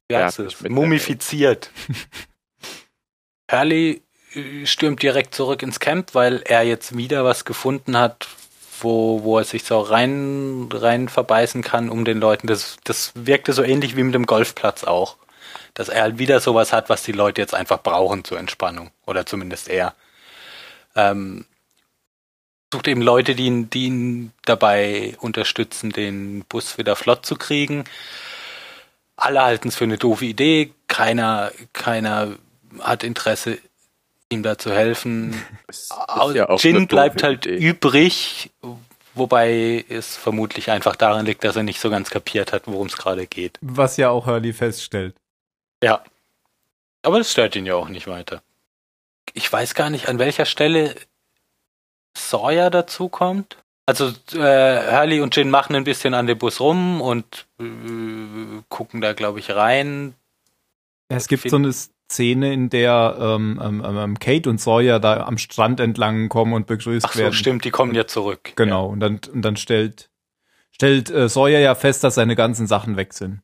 [0.07, 0.69] wie heißt Fertig es?
[0.69, 1.71] Mumifiziert.
[3.51, 4.01] Hurley
[4.33, 8.27] äh, stürmt direkt zurück ins Camp, weil er jetzt wieder was gefunden hat,
[8.83, 12.47] wo, wo er sich so rein, rein verbeißen kann, um den Leuten.
[12.47, 15.17] Das, das wirkte so ähnlich wie mit dem Golfplatz auch.
[15.73, 18.91] Dass er halt wieder sowas hat, was die Leute jetzt einfach brauchen zur Entspannung.
[19.05, 19.95] Oder zumindest er.
[20.95, 21.45] Ähm,
[22.73, 27.85] sucht eben Leute, die ihn, die ihn dabei unterstützen, den Bus wieder flott zu kriegen.
[29.15, 30.73] Alle halten es für eine doofe Idee.
[30.87, 32.35] Keiner, keiner
[32.79, 33.59] hat Interesse,
[34.33, 35.41] ihm da zu helfen.
[36.35, 37.57] Ja auch Jin bleibt halt Idee.
[37.57, 38.51] übrig,
[39.15, 42.97] wobei es vermutlich einfach daran liegt, dass er nicht so ganz kapiert hat, worum es
[42.97, 43.57] gerade geht.
[43.61, 45.15] Was ja auch Hurley feststellt.
[45.83, 46.03] Ja.
[47.01, 48.43] Aber das stört ihn ja auch nicht weiter.
[49.33, 50.95] Ich weiß gar nicht, an welcher Stelle
[52.15, 53.57] Sawyer dazukommt.
[53.85, 57.63] Also äh, Hurley und Jin machen ein bisschen an dem Bus rum und äh,
[58.69, 60.13] gucken da, glaube ich, rein.
[61.09, 61.73] Es gibt so eine
[62.13, 66.67] Szene, in der ähm, ähm, ähm, Kate und Sawyer da am Strand entlang kommen und
[66.67, 67.33] begrüßt Ach so, werden.
[67.33, 68.53] stimmt, die kommen ja zurück.
[68.55, 68.87] Genau.
[68.87, 70.09] Und dann, und dann stellt,
[70.71, 73.41] stellt äh, Sawyer ja fest, dass seine ganzen Sachen weg sind.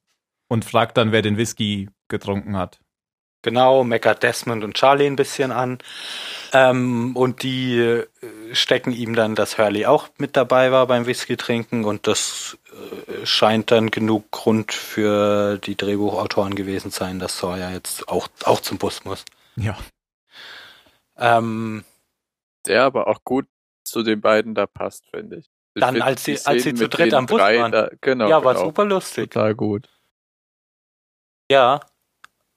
[0.48, 2.80] Und fragt dann, wer den Whisky getrunken hat.
[3.42, 5.78] Genau, meckert Desmond und Charlie ein bisschen an.
[6.52, 8.08] Ähm, und die, äh,
[8.54, 12.58] stecken ihm dann, dass Hurley auch mit dabei war beim Whisky trinken und das
[13.18, 18.60] äh, scheint dann genug Grund für die Drehbuchautoren gewesen sein, dass Sawyer jetzt auch, auch
[18.62, 19.26] zum Bus muss.
[19.56, 19.78] Ja.
[21.18, 21.84] Ähm,
[22.66, 23.48] Der aber auch gut
[23.84, 25.50] zu den beiden da passt, finde ich.
[25.76, 27.72] ich Dann, find als sie- als sie zu dritt am Bus waren.
[27.72, 28.66] Da, genau, ja, war genau.
[28.68, 29.32] super lustig.
[29.32, 29.90] Total gut.
[31.52, 31.82] Ja.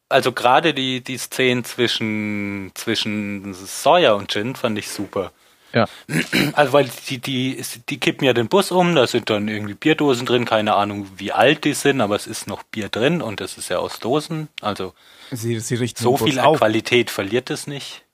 [0.09, 5.33] Also gerade die, die Szenen zwischen, zwischen Sawyer und Jin fand ich super.
[5.73, 5.87] Ja.
[6.55, 10.27] Also weil die, die, die kippen ja den Bus um, da sind dann irgendwie Bierdosen
[10.27, 13.57] drin, keine Ahnung wie alt die sind, aber es ist noch Bier drin und es
[13.59, 14.49] ist ja aus Dosen.
[14.61, 14.93] Also
[15.31, 16.59] Sie, sie richten so viel an auf.
[16.59, 18.05] Qualität verliert es nicht.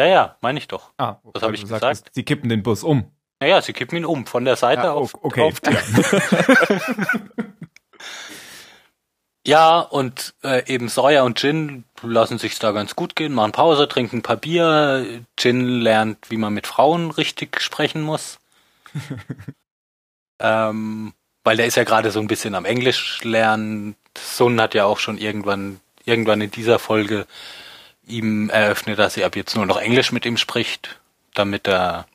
[0.00, 0.90] Ja, ja, meine ich doch.
[0.98, 1.82] Ah, Was hab weil ich gesagt?
[1.82, 3.04] sagtest, Sie kippen den Bus um.
[3.40, 5.42] Naja, sie kippen ihn um, von der Seite Ja, auf, okay.
[5.42, 5.70] auf die
[9.46, 13.86] Ja, und äh, eben Sawyer und Jin lassen sich da ganz gut gehen, machen Pause,
[13.88, 15.22] trinken ein paar Bier.
[15.38, 18.38] Jin lernt, wie man mit Frauen richtig sprechen muss.
[20.38, 23.96] ähm, weil der ist ja gerade so ein bisschen am Englisch lernen.
[24.16, 27.26] Sun hat ja auch schon irgendwann, irgendwann in dieser Folge
[28.06, 31.00] ihm eröffnet, dass sie ab jetzt nur noch Englisch mit ihm spricht,
[31.34, 32.06] damit er,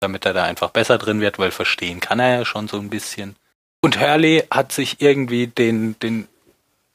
[0.00, 2.90] damit er da einfach besser drin wird, weil verstehen kann er ja schon so ein
[2.90, 3.36] bisschen.
[3.80, 6.28] Und Hurley hat sich irgendwie den, den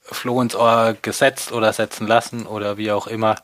[0.04, 3.36] Floh ins Ohr gesetzt oder setzen lassen oder wie auch immer,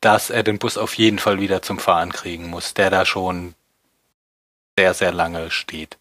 [0.00, 3.54] dass er den Bus auf jeden Fall wieder zum Fahren kriegen muss, der da schon
[4.78, 5.98] sehr, sehr lange steht.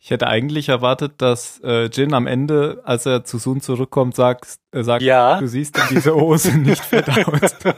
[0.00, 4.46] Ich hätte eigentlich erwartet, dass äh, Jin am Ende, als er zu Sun zurückkommt, sagt,
[4.70, 5.40] äh, sagt Ja.
[5.40, 7.56] du siehst in diese Hose nicht aus.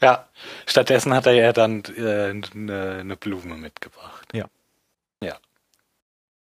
[0.00, 0.28] Ja,
[0.66, 4.28] stattdessen hat er ja dann äh, eine, eine Blume mitgebracht.
[4.32, 4.46] Ja.
[5.22, 5.36] Ja.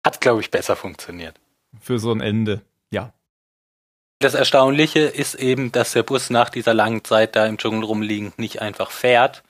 [0.05, 1.35] Hat, glaube ich, besser funktioniert.
[1.81, 2.61] Für so ein Ende.
[4.23, 8.39] Das Erstaunliche ist eben, dass der Bus nach dieser langen Zeit da im Dschungel rumliegend
[8.39, 9.43] nicht einfach fährt.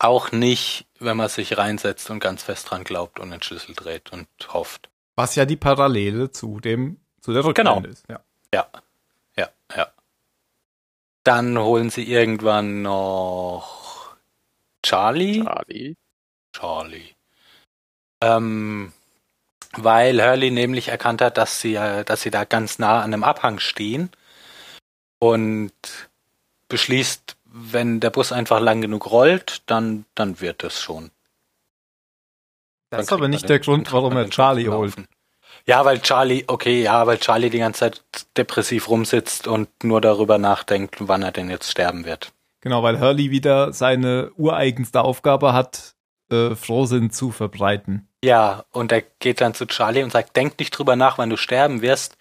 [0.00, 4.12] Auch nicht, wenn man sich reinsetzt und ganz fest dran glaubt und den Schlüssel dreht
[4.12, 4.88] und hofft.
[5.14, 7.74] Was ja die Parallele zu dem, zu der Genau.
[7.74, 8.04] Rückblende ist.
[8.08, 8.20] Ja.
[8.52, 8.66] Ja,
[9.36, 9.86] ja, ja.
[11.22, 14.16] Dann holen sie irgendwann noch
[14.82, 15.44] Charlie.
[15.44, 15.94] Charlie.
[16.52, 17.14] Charlie.
[18.22, 18.92] Ähm,
[19.76, 23.24] weil Hurley nämlich erkannt hat, dass sie, äh, dass sie da ganz nah an einem
[23.24, 24.10] Abhang stehen
[25.18, 25.72] und
[26.68, 31.10] beschließt, wenn der Bus einfach lang genug rollt, dann, dann wird es schon.
[32.90, 34.94] Das ist aber nicht der Grund, warum er Charlie holt.
[35.66, 38.02] Ja, weil Charlie, okay, ja, weil Charlie die ganze Zeit
[38.36, 42.32] depressiv rumsitzt und nur darüber nachdenkt, wann er denn jetzt sterben wird.
[42.60, 45.94] Genau, weil Hurley wieder seine ureigenste Aufgabe hat,
[46.30, 48.08] äh, Frohsinn zu verbreiten.
[48.24, 51.36] Ja, und er geht dann zu Charlie und sagt, denk nicht drüber nach, wann du
[51.36, 52.16] sterben wirst.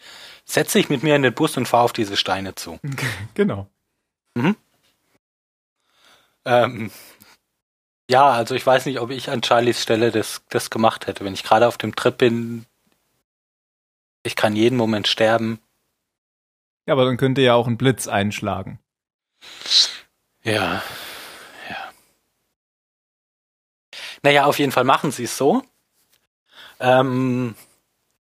[0.45, 2.79] Setz dich mit mir in den Bus und fahr auf diese Steine zu.
[3.33, 3.67] Genau.
[6.45, 6.91] Ähm,
[8.09, 11.23] ja, also ich weiß nicht, ob ich an Charlies Stelle das, das gemacht hätte.
[11.23, 12.65] Wenn ich gerade auf dem Trip bin,
[14.23, 15.59] ich kann jeden Moment sterben.
[16.87, 18.79] Ja, aber dann könnte ja auch ein Blitz einschlagen.
[20.43, 20.81] Ja.
[24.23, 25.63] Naja, auf jeden Fall machen sie es so.
[26.79, 27.55] Ähm,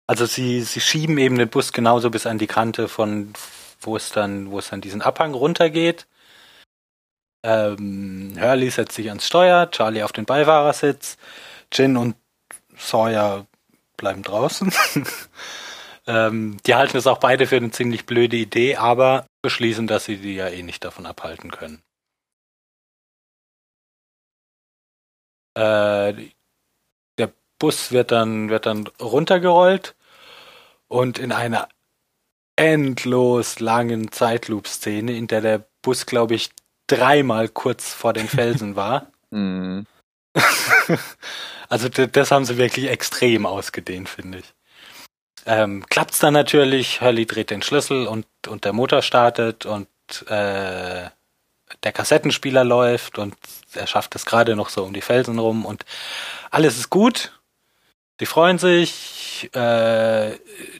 [0.07, 3.33] also sie, sie schieben eben den Bus genauso bis an die Kante von,
[3.81, 6.07] wo es dann, wo es dann diesen Abhang runtergeht.
[7.43, 11.17] Ähm, Hurley setzt sich ans Steuer, Charlie auf den Beifahrersitz,
[11.71, 12.15] Jin und
[12.77, 13.45] Sawyer
[13.97, 14.73] bleiben draußen.
[16.07, 20.17] ähm, die halten es auch beide für eine ziemlich blöde Idee, aber beschließen, dass sie
[20.17, 21.81] die ja eh nicht davon abhalten können.
[25.55, 26.13] Äh,
[27.17, 29.95] der Bus wird dann, wird dann runtergerollt
[30.87, 31.67] und in einer
[32.55, 36.49] endlos langen Zeitloop-Szene, in der der Bus, glaube ich,
[36.87, 39.11] dreimal kurz vor den Felsen war.
[39.31, 39.85] Mhm.
[41.67, 44.53] Also das haben sie wirklich extrem ausgedehnt, finde ich.
[45.47, 49.87] Ähm, klappt's dann natürlich, Hurley dreht den Schlüssel und, und der Motor startet und
[50.27, 51.09] äh,
[51.83, 53.35] der Kassettenspieler läuft und
[53.73, 55.85] er schafft es gerade noch so um die Felsen rum und
[56.51, 57.31] alles ist gut.
[58.19, 59.49] Sie freuen sich.
[59.53, 60.35] Äh,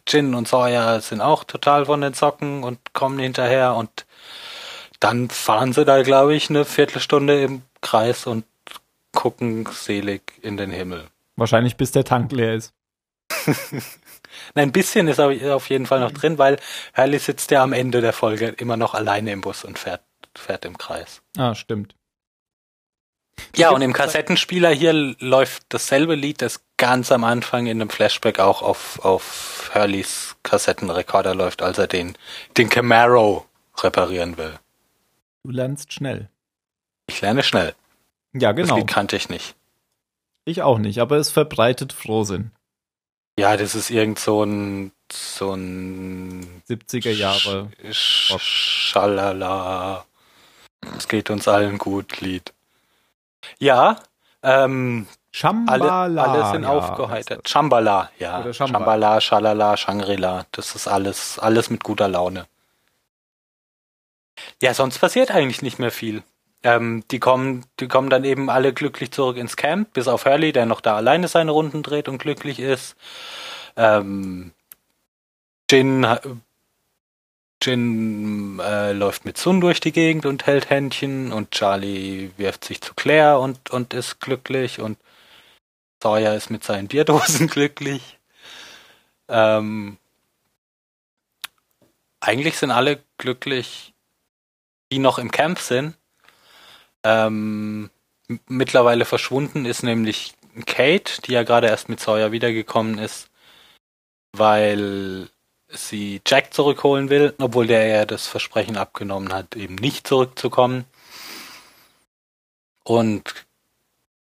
[0.07, 4.05] Jin und Sawyer sind auch total von den Socken und kommen hinterher und
[5.01, 8.45] dann fahren sie da, glaube ich, eine Viertelstunde im Kreis und
[9.11, 11.07] gucken selig in den Himmel.
[11.35, 12.73] Wahrscheinlich bis der Tank leer ist.
[14.53, 16.57] Nein, ein bisschen ist auf- auf jeden Fall noch drin, weil
[16.95, 20.01] Hurley sitzt ja am Ende der Folge immer noch alleine im Bus und fährt,
[20.39, 21.21] fährt im Kreis.
[21.37, 21.95] Ah, stimmt.
[23.55, 28.39] Ja, und im Kassettenspieler hier läuft dasselbe Lied, das ganz am Anfang in einem Flashback
[28.39, 32.17] auch auf, auf Hurleys Kassettenrekorder läuft, als er den,
[32.57, 33.45] den Camaro
[33.77, 34.57] reparieren will.
[35.43, 36.29] Du lernst schnell.
[37.07, 37.75] Ich lerne schnell.
[38.33, 38.77] Ja, Das genau.
[38.77, 39.55] Lied kannte ich nicht.
[40.45, 42.51] Ich auch nicht, aber es verbreitet Frohsinn.
[43.37, 47.69] Ja, das ist irgend so ein so ein 70er Jahre.
[47.91, 50.05] Sch Schalala.
[50.97, 52.53] Es geht uns allen gut, Lied.
[53.59, 53.97] Ja,
[54.43, 56.23] ähm, alle, Shambhala.
[56.23, 57.49] alle sind ja, aufgeheitert.
[57.49, 58.39] Shambhala, ja.
[58.39, 58.85] Oder Shambhala.
[58.85, 60.45] Shambhala, Schalala, Shangri-La.
[60.51, 62.45] Das ist alles, alles mit guter Laune.
[64.61, 66.23] Ja, sonst passiert eigentlich nicht mehr viel.
[66.63, 70.51] Ähm, die kommen, die kommen dann eben alle glücklich zurück ins Camp, bis auf Hurley,
[70.51, 72.95] der noch da alleine seine Runden dreht und glücklich ist.
[73.77, 74.51] Ähm,
[75.69, 76.07] Jin,
[77.65, 82.81] Jin äh, läuft mit Sun durch die Gegend und hält Händchen und Charlie wirft sich
[82.81, 84.97] zu Claire und, und ist glücklich und
[86.01, 88.19] Sawyer ist mit seinen Bierdosen glücklich.
[89.27, 89.97] Ähm,
[92.19, 93.93] eigentlich sind alle glücklich,
[94.91, 95.95] die noch im Camp sind.
[97.03, 97.89] Ähm,
[98.47, 100.33] mittlerweile verschwunden ist nämlich
[100.65, 103.29] Kate, die ja gerade erst mit Sawyer wiedergekommen ist,
[104.31, 105.29] weil
[105.67, 110.85] sie Jack zurückholen will, obwohl der ja das Versprechen abgenommen hat, eben nicht zurückzukommen.
[112.83, 113.45] Und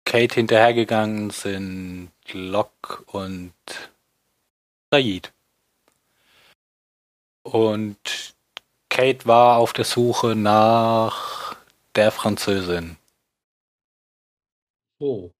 [0.06, 3.54] Kate hinterhergegangen sind Locke und
[4.92, 5.32] Said.
[7.44, 8.36] Und
[8.90, 11.56] Kate war auf der Suche nach
[11.96, 12.98] der Französin.
[15.00, 15.32] Oh.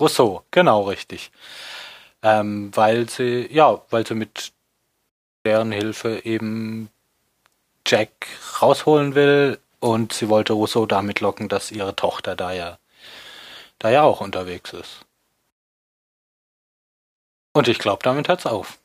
[0.00, 1.30] Rousseau, genau richtig.
[2.22, 4.53] Ähm, weil sie, ja, weil sie mit
[5.44, 6.90] deren Hilfe eben
[7.86, 8.10] Jack
[8.60, 12.78] rausholen will und sie wollte Rousseau damit locken, dass ihre Tochter da ja,
[13.78, 15.04] da ja auch unterwegs ist.
[17.52, 18.78] Und ich glaube, damit hört's auf.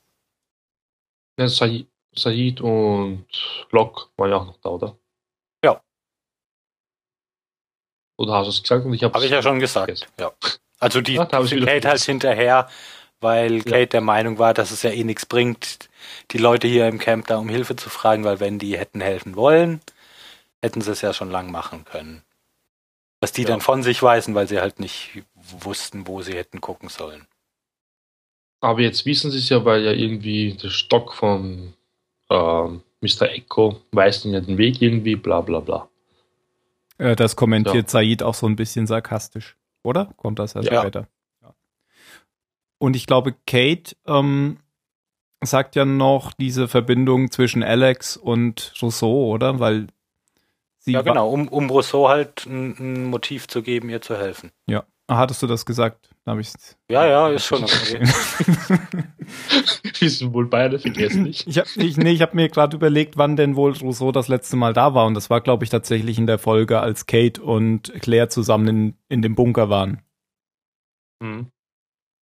[1.39, 3.25] Ja, Said, Said und
[3.71, 4.97] Locke waren ja auch noch da, oder?
[5.63, 5.81] Ja.
[8.17, 10.07] Oder hast du es gesagt und ich habe Habe ich ja schon gesagt.
[10.19, 10.33] Ja.
[10.79, 12.69] Also die Ja, hab Kate halt hinterher,
[13.21, 13.63] weil Ja.
[13.63, 15.89] Kate der Meinung war, dass es ja eh nichts bringt,
[16.31, 19.35] die Leute hier im Camp da um Hilfe zu fragen, weil wenn die hätten helfen
[19.35, 19.81] wollen,
[20.61, 22.23] hätten sie es ja schon lang machen können.
[23.21, 23.49] Was die Ja.
[23.49, 27.27] dann von sich weisen, weil sie halt nicht wussten, wo sie hätten gucken sollen.
[28.61, 31.73] Aber jetzt wissen sie es ja, weil ja irgendwie der Stock von
[32.29, 33.29] ähm, Mr.
[33.31, 35.89] Echo weist ihnen ja den Weg irgendwie, bla bla bla.
[36.97, 40.13] Äh, das kommentiert Said auch so ein bisschen sarkastisch, oder?
[40.17, 40.81] Kommt das erst Ja.
[40.81, 41.07] später?
[42.79, 44.57] Und ich glaube, Kate ähm,
[45.43, 49.59] sagt ja noch diese Verbindung zwischen Alex und Rousseau, oder?
[49.59, 49.87] Weil
[50.79, 54.51] sie Ja, genau, um, um Rousseau halt ein, ein Motiv zu geben, ihr zu helfen.
[54.67, 54.85] Ja.
[55.07, 56.09] Ah, hattest du das gesagt?
[56.23, 56.51] Da habe ich
[56.87, 57.99] Ja, ja, ist schon okay.
[59.99, 61.47] Wir sind wohl beide vergesslich.
[61.47, 64.55] Ich habe ich, nee, ich hab mir gerade überlegt, wann denn wohl Rousseau das letzte
[64.55, 65.07] Mal da war.
[65.07, 68.97] Und das war, glaube ich, tatsächlich in der Folge, als Kate und Claire zusammen in,
[69.09, 70.03] in dem Bunker waren.
[71.19, 71.47] Mhm.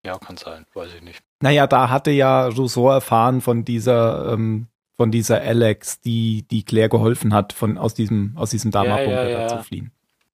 [0.08, 1.22] Ja, kann sein, weiß ich nicht.
[1.42, 6.88] Naja, da hatte ja Rousseau erfahren von dieser, ähm, von dieser Alex, die, die Claire
[6.88, 9.48] geholfen hat, von, aus diesem, aus diesem Dama-Bunker ja, ja.
[9.48, 9.92] da zu fliehen.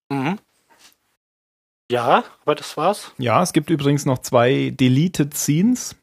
[0.10, 0.38] Mhm.
[1.92, 3.12] Ja, aber das war's.
[3.18, 5.96] Ja, es gibt übrigens noch zwei Deleted Scenes.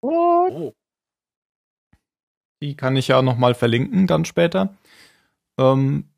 [0.00, 0.72] Oh.
[2.62, 4.74] Die kann ich ja nochmal verlinken dann später.
[5.58, 6.08] Ähm,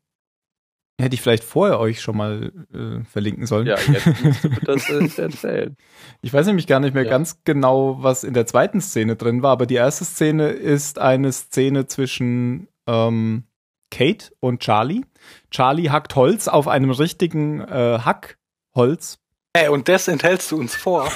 [0.99, 3.67] hätte ich vielleicht vorher euch schon mal äh, verlinken sollen.
[3.67, 5.75] Ja, jetzt musst du das äh, erzählen.
[6.21, 7.09] Ich weiß nämlich gar nicht mehr Ja.
[7.09, 11.31] ganz genau, was in der zweiten Szene drin war, aber die erste Szene ist eine
[11.31, 13.43] Szene zwischen ähm,
[13.91, 15.01] Kate und Charlie.
[15.51, 19.19] Charlie hackt Holz auf einem richtigen äh, Hackholz.
[19.55, 21.09] Hey, und das enthältst du uns vor.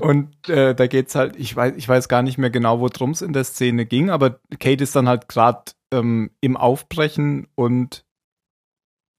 [0.00, 3.22] Und äh, da geht's halt, ich weiß, ich weiß gar nicht mehr genau, worum es
[3.22, 8.04] in der Szene ging, aber Kate ist dann halt gerade ähm, im Aufbrechen und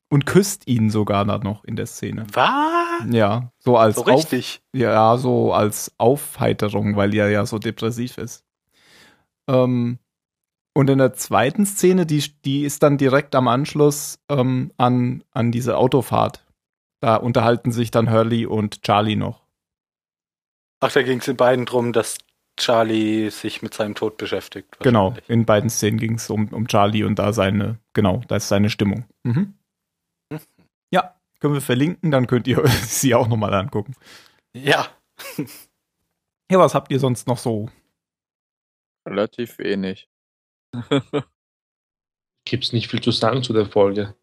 [0.10, 2.28] und küsst ihn sogar dann noch in der Szene.
[2.32, 3.12] Was?
[3.12, 4.62] Ja, so als So Auf, richtig.
[4.74, 8.46] Ja, so als Aufheiterung, weil er ja so depressiv ist.
[9.50, 10.00] Ähm,
[10.74, 15.52] und in der zweiten Szene, die, die ist dann direkt am Anschluss ähm, an, an
[15.52, 16.46] diese Autofahrt.
[17.02, 19.45] Da unterhalten sich dann Hurley und Charlie noch.
[20.86, 22.20] Ach, da ging es den beiden drum, dass
[22.58, 24.78] Charlie sich mit seinem Tod beschäftigt.
[24.82, 28.50] Genau, in beiden Szenen ging es um, um Charlie und da seine, genau, da ist
[28.50, 29.06] seine Stimmung.
[29.24, 29.56] Mhm.
[30.32, 30.40] Mhm.
[30.94, 33.96] Ja, können wir verlinken, dann könnt ihr sie auch nochmal angucken.
[34.56, 34.88] Ja.
[36.52, 37.72] Ja, was habt ihr sonst noch so?
[39.10, 40.08] Relativ wenig.
[42.48, 44.16] Gibt's nicht viel zu sagen zu der Folge.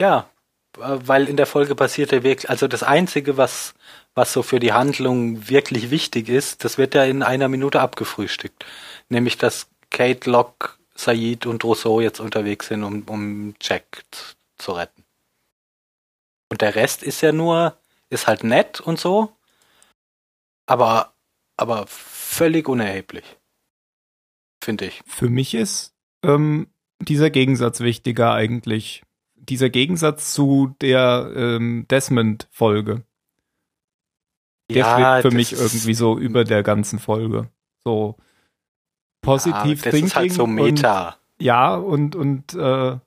[0.00, 0.30] Ja,
[0.76, 3.74] weil in der Folge passierte wirklich, also das Einzige, was,
[4.14, 8.64] was so für die Handlung wirklich wichtig ist, das wird ja in einer Minute abgefrühstückt.
[9.08, 14.04] Nämlich, dass Kate Locke Said und Rousseau jetzt unterwegs sind, um, um Jack
[14.58, 15.04] zu retten.
[16.50, 17.76] Und der Rest ist ja nur,
[18.10, 19.32] ist halt nett und so,
[20.66, 21.14] aber,
[21.56, 23.24] aber völlig unerheblich.
[24.62, 25.02] Finde ich.
[25.06, 26.68] Für mich ist ähm,
[27.00, 29.03] dieser Gegensatz wichtiger eigentlich.
[29.48, 33.04] Dieser Gegensatz zu der ähm, Desmond-Folge.
[34.70, 37.50] Der schwebt für mich irgendwie so über der ganzen Folge.
[37.84, 38.16] So
[39.20, 41.16] positiv ja, das ist halt so und Meta.
[41.38, 42.98] ja und und äh,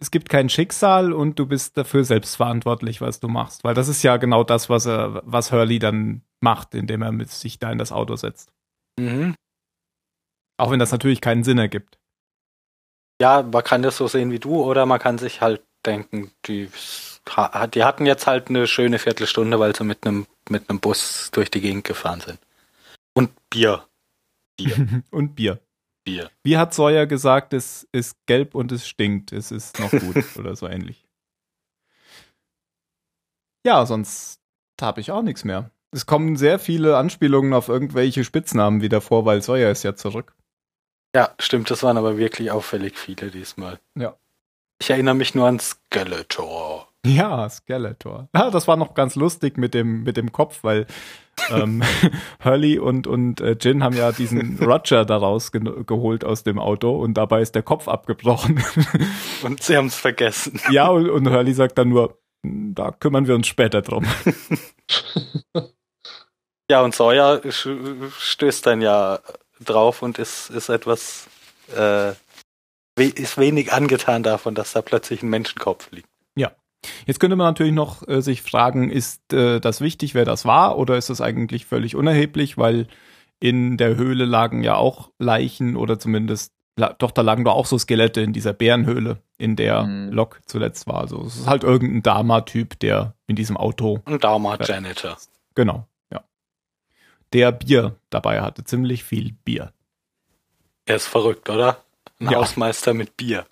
[0.00, 3.88] es gibt kein Schicksal und du bist dafür selbst verantwortlich, was du machst, weil das
[3.88, 7.72] ist ja genau das, was er, was Hurley dann macht, indem er mit sich da
[7.72, 8.52] in das Auto setzt.
[8.98, 9.34] Mhm.
[10.56, 11.98] Auch wenn das natürlich keinen Sinn ergibt.
[13.20, 16.70] Ja, man kann das so sehen wie du, oder man kann sich halt denken, die,
[17.74, 21.50] die hatten jetzt halt eine schöne Viertelstunde, weil sie mit einem mit einem Bus durch
[21.50, 22.38] die Gegend gefahren sind.
[23.14, 23.84] Und Bier.
[24.56, 25.02] Bier.
[25.10, 25.60] und Bier.
[26.04, 26.30] Bier.
[26.42, 30.56] Wie hat Sawyer gesagt, es ist gelb und es stinkt, es ist noch gut oder
[30.56, 31.06] so ähnlich.
[33.66, 34.40] Ja, sonst
[34.80, 35.70] habe ich auch nichts mehr.
[35.90, 40.34] Es kommen sehr viele Anspielungen auf irgendwelche Spitznamen wieder vor, weil Sawyer ist ja zurück.
[41.18, 43.80] Ja, stimmt, das waren aber wirklich auffällig viele diesmal.
[43.96, 44.14] Ja.
[44.80, 46.86] Ich erinnere mich nur an Skeletor.
[47.04, 48.28] Ja, Skeletor.
[48.32, 50.86] Ja, das war noch ganz lustig mit dem, mit dem Kopf, weil
[51.50, 51.82] ähm,
[52.44, 56.96] Hurley und, und äh, Jin haben ja diesen Roger daraus ge geholt aus dem Auto
[56.96, 58.62] und dabei ist der Kopf abgebrochen.
[59.42, 60.60] Und sie haben es vergessen.
[60.70, 64.06] ja, und, und Hurley sagt dann nur, "Hm, da kümmern wir uns später drum.
[66.70, 69.20] Ja, und Sawyer stößt dann ja
[69.64, 71.26] drauf und ist, ist etwas,
[71.74, 72.12] äh,
[72.96, 76.08] we ist wenig angetan davon, dass da plötzlich ein Menschenkopf liegt.
[77.06, 80.78] Jetzt könnte man natürlich noch äh, sich fragen, ist äh, das wichtig, wer das war,
[80.78, 82.86] oder ist das eigentlich völlig unerheblich, weil
[83.40, 87.76] in der Höhle lagen ja auch Leichen oder zumindest, doch, da lagen doch auch so
[87.78, 90.12] Skelette in dieser Bärenhöhle, in der Mhm.
[90.12, 91.00] Lok zuletzt war.
[91.00, 94.64] Also es ist halt irgendein Dama-Typ, der in diesem Auto, Und Dharma Ja.
[94.64, 95.16] Janitor.
[95.56, 95.84] genau, ja,
[97.32, 99.72] der Bier dabei hatte, ziemlich viel Bier.
[100.86, 101.84] Er ist verrückt, oder?
[102.20, 102.38] Ein Ja.
[102.38, 103.46] Hausmeister mit Bier.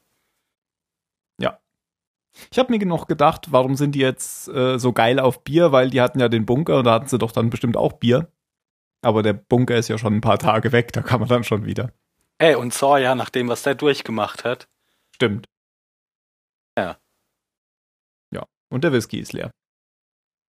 [2.53, 5.89] Ich habe mir noch gedacht, warum sind die jetzt äh, so geil auf Bier, weil
[5.89, 8.31] die hatten ja den Bunker und da hatten sie doch dann bestimmt auch Bier.
[9.01, 11.65] Aber der Bunker ist ja schon ein paar Tage weg, da kann man dann schon
[11.65, 11.95] wieder.
[12.37, 14.69] Ey, und Sawyer, nach dem, was der durchgemacht hat,
[15.15, 15.47] Stimmt.
[16.77, 16.99] Ja.
[18.31, 18.45] Ja.
[18.69, 19.51] Und der Whisky ist leer.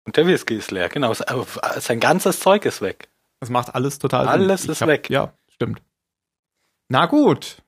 [0.08, 1.14] und der Whisky ist leer, genau.
[1.14, 3.10] Sein ganzes Zeug ist weg.
[3.46, 4.72] Das macht alles total Alles Sinn.
[4.72, 5.08] Ich ist weg.
[5.12, 5.80] Ja, stimmt.
[6.90, 7.62] Na gut.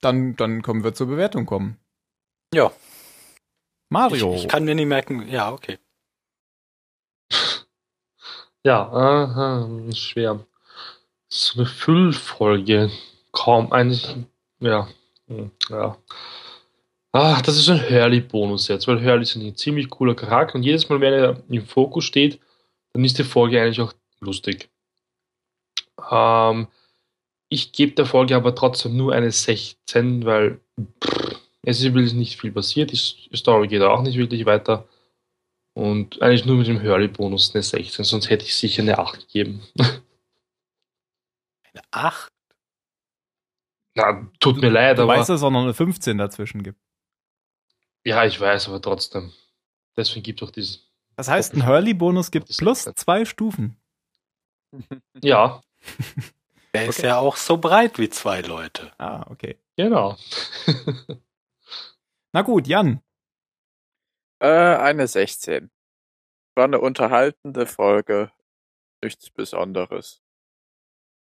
[0.00, 1.80] Dann, dann können wir zur Bewertung kommen.
[2.54, 2.66] Ja.
[2.68, 4.34] Ich, Mario.
[4.34, 5.80] ich kann mir nicht merken, ja, okay.
[8.62, 10.46] Ja, aha, schwer.
[11.28, 12.92] So eine Füllfolge.
[13.32, 14.16] Kaum eigentlich,
[14.60, 14.86] ja,
[15.26, 15.96] hm, ja.
[17.10, 20.88] Ah, das ist ein Hurley-Bonus jetzt, weil Hurley ist ein ziemlich cooler Charakter und jedes
[20.88, 22.38] Mal, wenn er im Fokus steht,
[22.92, 24.69] dann ist die Folge eigentlich auch lustig.
[26.10, 26.68] Ähm,
[27.48, 30.60] ich gebe der Folge aber trotzdem nur eine 16, weil
[31.02, 32.92] pff, es ist wirklich nicht viel passiert.
[32.92, 34.88] Die Story geht auch nicht wirklich weiter.
[35.74, 39.62] Und eigentlich nur mit dem Hurley-Bonus eine 16, sonst hätte ich sicher eine 8 gegeben.
[41.72, 42.32] Eine 8?
[43.94, 45.12] Na, tut mir leid, du aber.
[45.12, 46.80] weißt, dass es auch noch eine 15 dazwischen gibt.
[48.04, 49.32] Ja, ich weiß, aber trotzdem.
[49.96, 50.90] Deswegen gibt doch dieses.
[51.14, 52.96] Das heißt, ein Hurley-Bonus gibt plus okay.
[52.96, 53.76] zwei Stufen.
[55.22, 55.62] Ja,
[56.74, 57.08] Der ist Okay.
[57.08, 58.92] ja auch so breit wie zwei Leute.
[58.98, 59.58] Ah, okay.
[59.76, 60.16] genau.
[62.32, 63.02] Na gut, Jan.
[64.40, 65.70] Äh, eine 16.
[66.56, 68.30] War eine unterhaltende Folge.
[69.02, 70.22] Nichts Besonderes.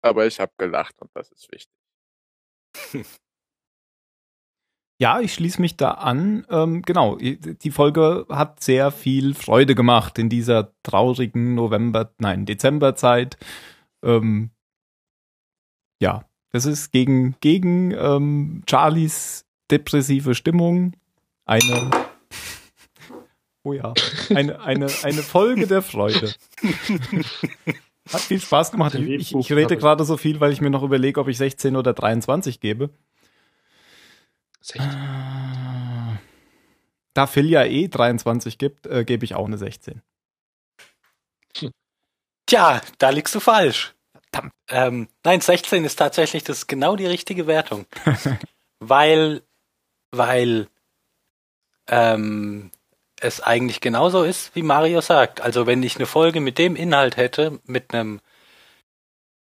[0.02, 1.74] Aber ich habe gelacht und das ist wichtig.
[4.98, 6.46] Ja, ich schließe mich da an.
[6.48, 13.36] Ähm, genau, die Folge hat sehr viel Freude gemacht in dieser traurigen November, nein, Dezemberzeit.
[14.06, 14.50] Ähm,
[16.00, 20.92] ja, das ist gegen, gegen ähm, Charlies depressive Stimmung
[21.44, 21.90] eine,
[23.64, 23.92] oh ja,
[24.30, 26.32] eine, eine, eine Folge der Freude.
[28.12, 28.94] Hat viel Spaß gemacht.
[28.94, 31.92] Ich, ich, rede gerade so viel, weil ich mir noch überlege, ob ich 16 oder
[31.92, 32.90] 23 gebe.
[34.60, 34.88] 16.
[34.88, 36.18] Ah.
[37.14, 40.02] Da Phil ja eh 23 gibt, äh, gebe ich auch eine 16.
[42.46, 43.95] Tja, da liegst du falsch.
[44.36, 44.52] Verdammt.
[44.68, 47.86] Ähm, nein, 16 ist tatsächlich das genau die richtige Wertung.
[48.80, 49.42] weil,
[50.10, 50.68] weil
[51.88, 52.70] ähm,
[53.20, 55.40] es eigentlich genauso ist, wie Mario sagt.
[55.40, 58.20] Also wenn ich eine Folge mit dem Inhalt hätte, mit einem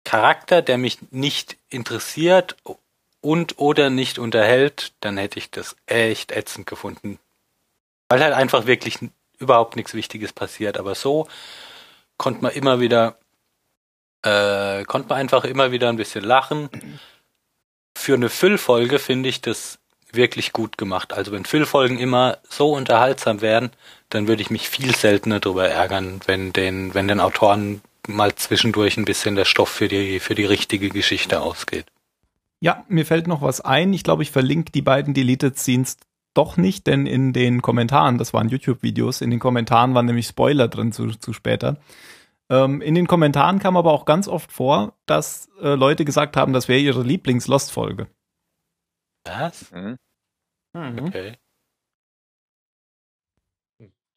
[0.04, 2.56] Charakter, der mich nicht interessiert
[3.22, 7.20] und oder nicht unterhält, dann hätte ich das echt ätzend gefunden.
[8.10, 9.00] Weil halt einfach wirklich
[9.40, 10.78] überhaupt nichts Wichtiges passiert.
[10.78, 11.28] Aber so
[12.18, 13.18] konnte man immer wieder,
[14.24, 16.70] äh, konnte man einfach immer wieder ein bisschen lachen.
[17.96, 19.80] Für eine Füllfolge finde ich das
[20.12, 21.14] wirklich gut gemacht.
[21.14, 23.72] Also wenn Füllfolgen immer so unterhaltsam wären,
[24.10, 28.98] dann würde ich mich viel seltener darüber ärgern, wenn den, wenn den Autoren mal zwischendurch
[28.98, 31.86] ein bisschen der Stoff für die, für die richtige Geschichte ausgeht.
[32.60, 33.92] Ja, mir fällt noch was ein.
[33.94, 35.98] Ich glaube, ich verlinke die beiden Deleted Scenes
[36.34, 40.68] doch nicht, denn in den Kommentaren, das waren YouTube-Videos, in den Kommentaren waren nämlich Spoiler
[40.68, 41.78] drin zu, zu später.
[42.54, 46.54] Ähm, in den Kommentaren kam aber auch ganz oft vor, dass äh, Leute gesagt haben,
[46.54, 48.06] das wäre ihre Lieblings-Lost-Folge.
[49.26, 49.72] Was?
[49.72, 49.98] Hm?
[50.76, 51.38] Okay.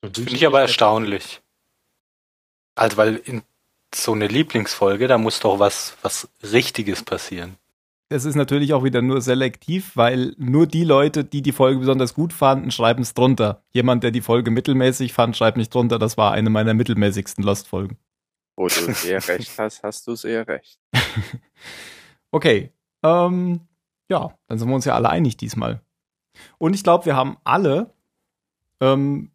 [0.03, 1.41] Finde Finde ich aber erstaunlich.
[2.75, 3.43] Also, weil in
[3.95, 7.57] so eine Lieblingsfolge, da muss doch was, was Richtiges passieren.
[8.11, 12.13] Es ist natürlich auch wieder nur selektiv, weil nur die Leute, die die Folge besonders
[12.13, 13.63] gut fanden, schreiben es drunter.
[13.73, 17.97] Jemand, der die Folge mittelmäßig fand, schreibt nicht drunter, das war eine meiner mittelmäßigsten Lost-Folgen.
[18.57, 20.81] Wo du sehr recht hast, hast du sehr recht.
[22.33, 23.67] Okay, ähm,
[24.11, 25.81] ja, dann sind wir uns ja alle einig diesmal.
[26.59, 27.95] Und ich glaube, wir haben alle
[28.81, 29.31] ähm,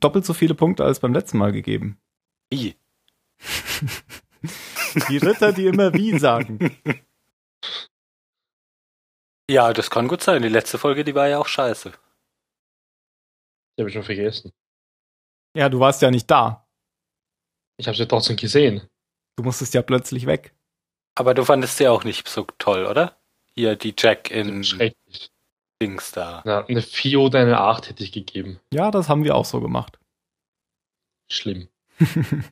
[0.00, 1.98] doppelt so viele Punkte als beim letzten Mal gegeben.
[2.50, 2.76] Wie?
[5.08, 6.76] Die Ritter, die immer wie sagen.
[9.50, 10.42] Ja, das kann gut sein.
[10.42, 11.92] Die letzte Folge, die war ja auch scheiße.
[13.76, 14.52] Die habe ich schon vergessen.
[15.54, 16.65] Ja, du warst ja nicht da.
[17.76, 18.82] Ich habe sie trotzdem gesehen.
[19.36, 20.54] Du musstest ja plötzlich weg.
[21.14, 23.16] Aber du fandest sie auch nicht so toll, oder?
[23.54, 25.30] Hier, die Jack in Schrecklich.
[25.80, 26.42] Dings da.
[26.46, 28.60] Ja, eine 4 oder eine 8 hätte ich gegeben.
[28.72, 29.98] Ja, das haben wir auch so gemacht.
[31.30, 31.68] Schlimm.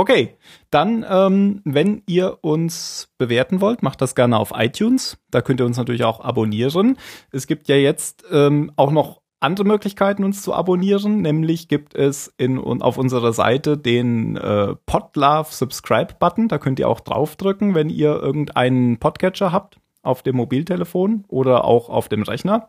[0.00, 0.38] Okay,
[0.70, 5.18] dann, ähm, wenn ihr uns bewerten wollt, macht das gerne auf iTunes.
[5.30, 6.96] Da könnt ihr uns natürlich auch abonnieren.
[7.32, 11.22] Es gibt ja jetzt ähm, auch noch andere Möglichkeiten, uns zu abonnieren.
[11.22, 16.48] Nämlich gibt es in, auf unserer Seite den äh, Podlove Subscribe Button.
[16.48, 21.88] Da könnt ihr auch draufdrücken, wenn ihr irgendeinen Podcatcher habt auf dem Mobiltelefon oder auch
[21.88, 22.68] auf dem Rechner.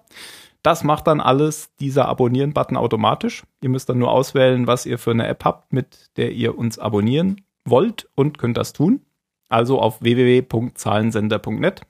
[0.64, 3.44] Das macht dann alles dieser Abonnieren-Button automatisch.
[3.62, 6.78] Ihr müsst dann nur auswählen, was ihr für eine App habt, mit der ihr uns
[6.78, 9.02] abonnieren wollt und könnt das tun.
[9.50, 11.82] Also auf www.zahlensender.net.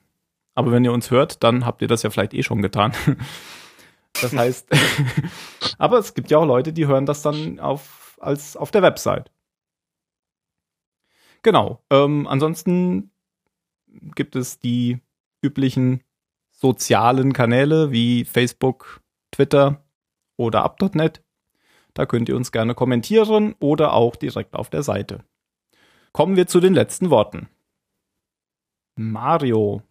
[0.55, 2.93] Aber wenn ihr uns hört, dann habt ihr das ja vielleicht eh schon getan.
[4.19, 4.69] Das heißt,
[5.77, 9.31] aber es gibt ja auch Leute, die hören das dann auf, als auf der Website.
[11.43, 11.83] Genau.
[11.89, 13.11] Ähm, ansonsten
[14.15, 14.99] gibt es die
[15.41, 16.03] üblichen
[16.51, 19.01] sozialen Kanäle wie Facebook,
[19.31, 19.83] Twitter
[20.37, 21.23] oder up.net.
[21.93, 25.23] Da könnt ihr uns gerne kommentieren oder auch direkt auf der Seite.
[26.13, 27.49] Kommen wir zu den letzten Worten.
[28.95, 29.81] Mario.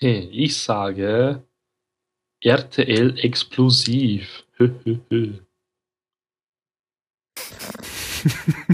[0.00, 1.47] Ich sage
[2.44, 4.44] RTL explosiv.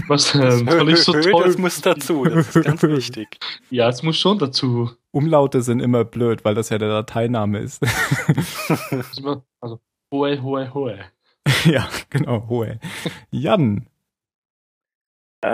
[0.07, 1.43] Was ähm, soll ich so toll?
[1.45, 3.27] Das muss dazu, das ist ganz wichtig.
[3.69, 4.91] Ja, es muss schon dazu.
[5.11, 7.83] Umlaute sind immer blöd, weil das ja der Dateiname ist.
[9.61, 9.79] Also,
[10.11, 10.99] hohe, hohe, hohe.
[11.65, 12.79] ja, genau, hohe.
[13.31, 13.87] Jan.
[15.41, 15.49] Äh,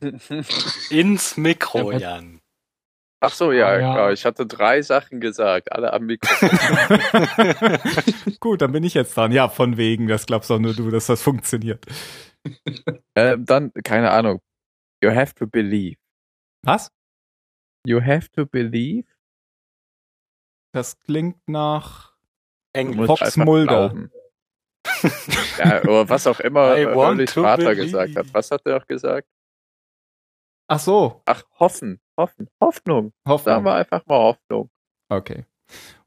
[0.90, 2.40] Ins Mikro, Ja, Jan.
[3.20, 3.92] Ach so, ja, ja.
[3.94, 4.12] klar.
[4.12, 6.50] Ich hatte drei Sachen gesagt, alle am Mikrofon.
[8.40, 9.32] Gut, dann bin ich jetzt dran.
[9.32, 11.84] Ja, von wegen, das glaubst auch nur du, dass das funktioniert.
[13.16, 14.40] ähm, dann, keine Ahnung.
[15.02, 15.96] You have to believe.
[16.62, 16.92] Was?
[17.84, 19.08] You have to believe?
[20.72, 22.12] Das klingt nach
[23.06, 23.94] Fox Mulder.
[25.58, 26.84] ja, oder was auch immer äh,
[27.26, 27.84] to Vater believe.
[27.84, 28.26] gesagt hat.
[28.32, 29.28] Was hat er auch gesagt?
[30.68, 33.12] Ach so, Ach, hoffen, hoffen, Hoffnung.
[33.24, 33.64] Sagen Hoffnung.
[33.64, 34.70] wir einfach mal Hoffnung.
[35.08, 35.46] Okay.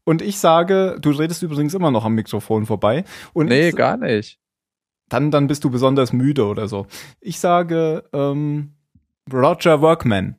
[0.03, 3.03] Und ich sage, du redest übrigens immer noch am Mikrofon vorbei.
[3.33, 4.39] Und Nee, ich, gar nicht.
[5.09, 6.85] dann, dann bist du besonders müde oder so.
[7.19, 8.75] Ich sage ähm,
[9.31, 10.35] Roger Workman.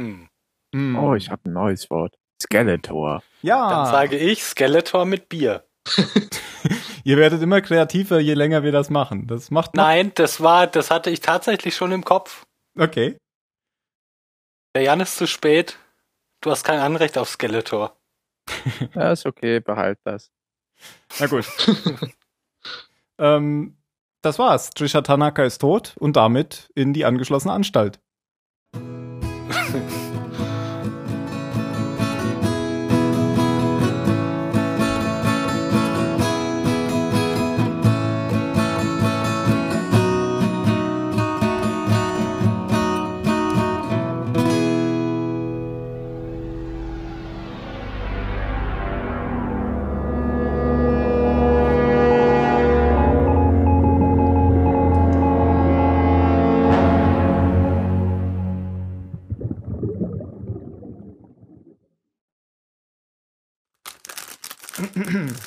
[0.00, 0.28] Hm.
[0.74, 0.96] Hm.
[0.98, 2.16] Oh, ich habe ein neues Wort.
[2.42, 3.22] Skeletor.
[3.42, 5.64] ja, Dann sage ich Skeletor mit Bier.
[7.04, 9.26] ihr werdet immer kreativer, je länger wir das machen.
[9.26, 12.46] Das macht Nein, das war, das hatte ich tatsächlich schon im Kopf.
[12.78, 13.16] Okay.
[14.74, 15.78] Der Jan ist zu spät.
[16.40, 17.96] Du hast kein Anrecht auf Skeletor.
[18.94, 20.30] Ja, ist okay, behalt das.
[21.18, 21.46] Na gut.
[23.18, 23.78] ähm,
[24.22, 24.70] das war's.
[24.70, 28.00] Trisha Tanaka ist tot und damit in die angeschlossene Anstalt.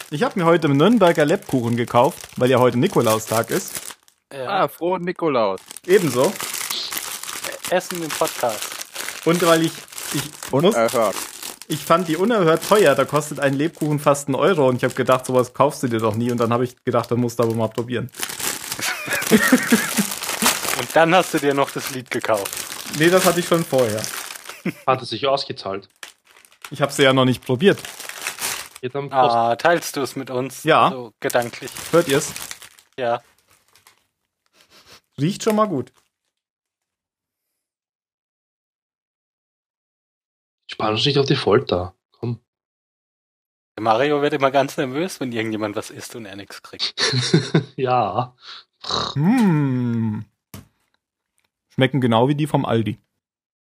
[0.10, 3.74] Ich habe mir heute einen Nürnberger Lebkuchen gekauft, weil ja heute Nikolaustag ist.
[4.34, 4.64] Ja.
[4.64, 5.60] Ah, frohen Nikolaus.
[5.86, 6.32] Ebenso.
[7.70, 8.62] Essen im Podcast.
[9.26, 9.74] Und weil ich,
[10.14, 11.16] ich, muss, Unerhört.
[11.68, 14.93] ich fand die unerhört teuer, da kostet ein Lebkuchen fast einen Euro und ich habe
[14.93, 17.43] gedacht, sowas kaufst du dir doch nie und dann habe ich gedacht, dann musst du
[17.43, 18.10] aber mal probieren.
[20.80, 22.51] Und dann hast du dir noch das Lied gekauft.
[22.99, 23.99] Nee, das hatte ich schon vorher.
[24.86, 25.89] Hat es sich ausgezahlt.
[26.70, 27.80] Ich habe sie ja noch nicht probiert.
[28.82, 29.36] Geht am Post.
[29.36, 30.63] Ah, teilst du es mit uns?
[30.63, 30.91] Ja.
[30.91, 31.71] So gedanklich.
[31.91, 32.34] Hört ihr's?
[32.97, 33.21] Ja.
[35.19, 35.91] Riecht schon mal gut.
[40.69, 41.95] Spann uns nicht auf die Folter.
[42.11, 42.39] Komm.
[43.75, 46.93] Der Mario wird immer ganz nervös, wenn irgendjemand was isst und er nichts kriegt.
[47.78, 48.36] ja.
[49.13, 50.25] Hm.
[51.69, 52.99] Schmecken genau wie die vom Aldi.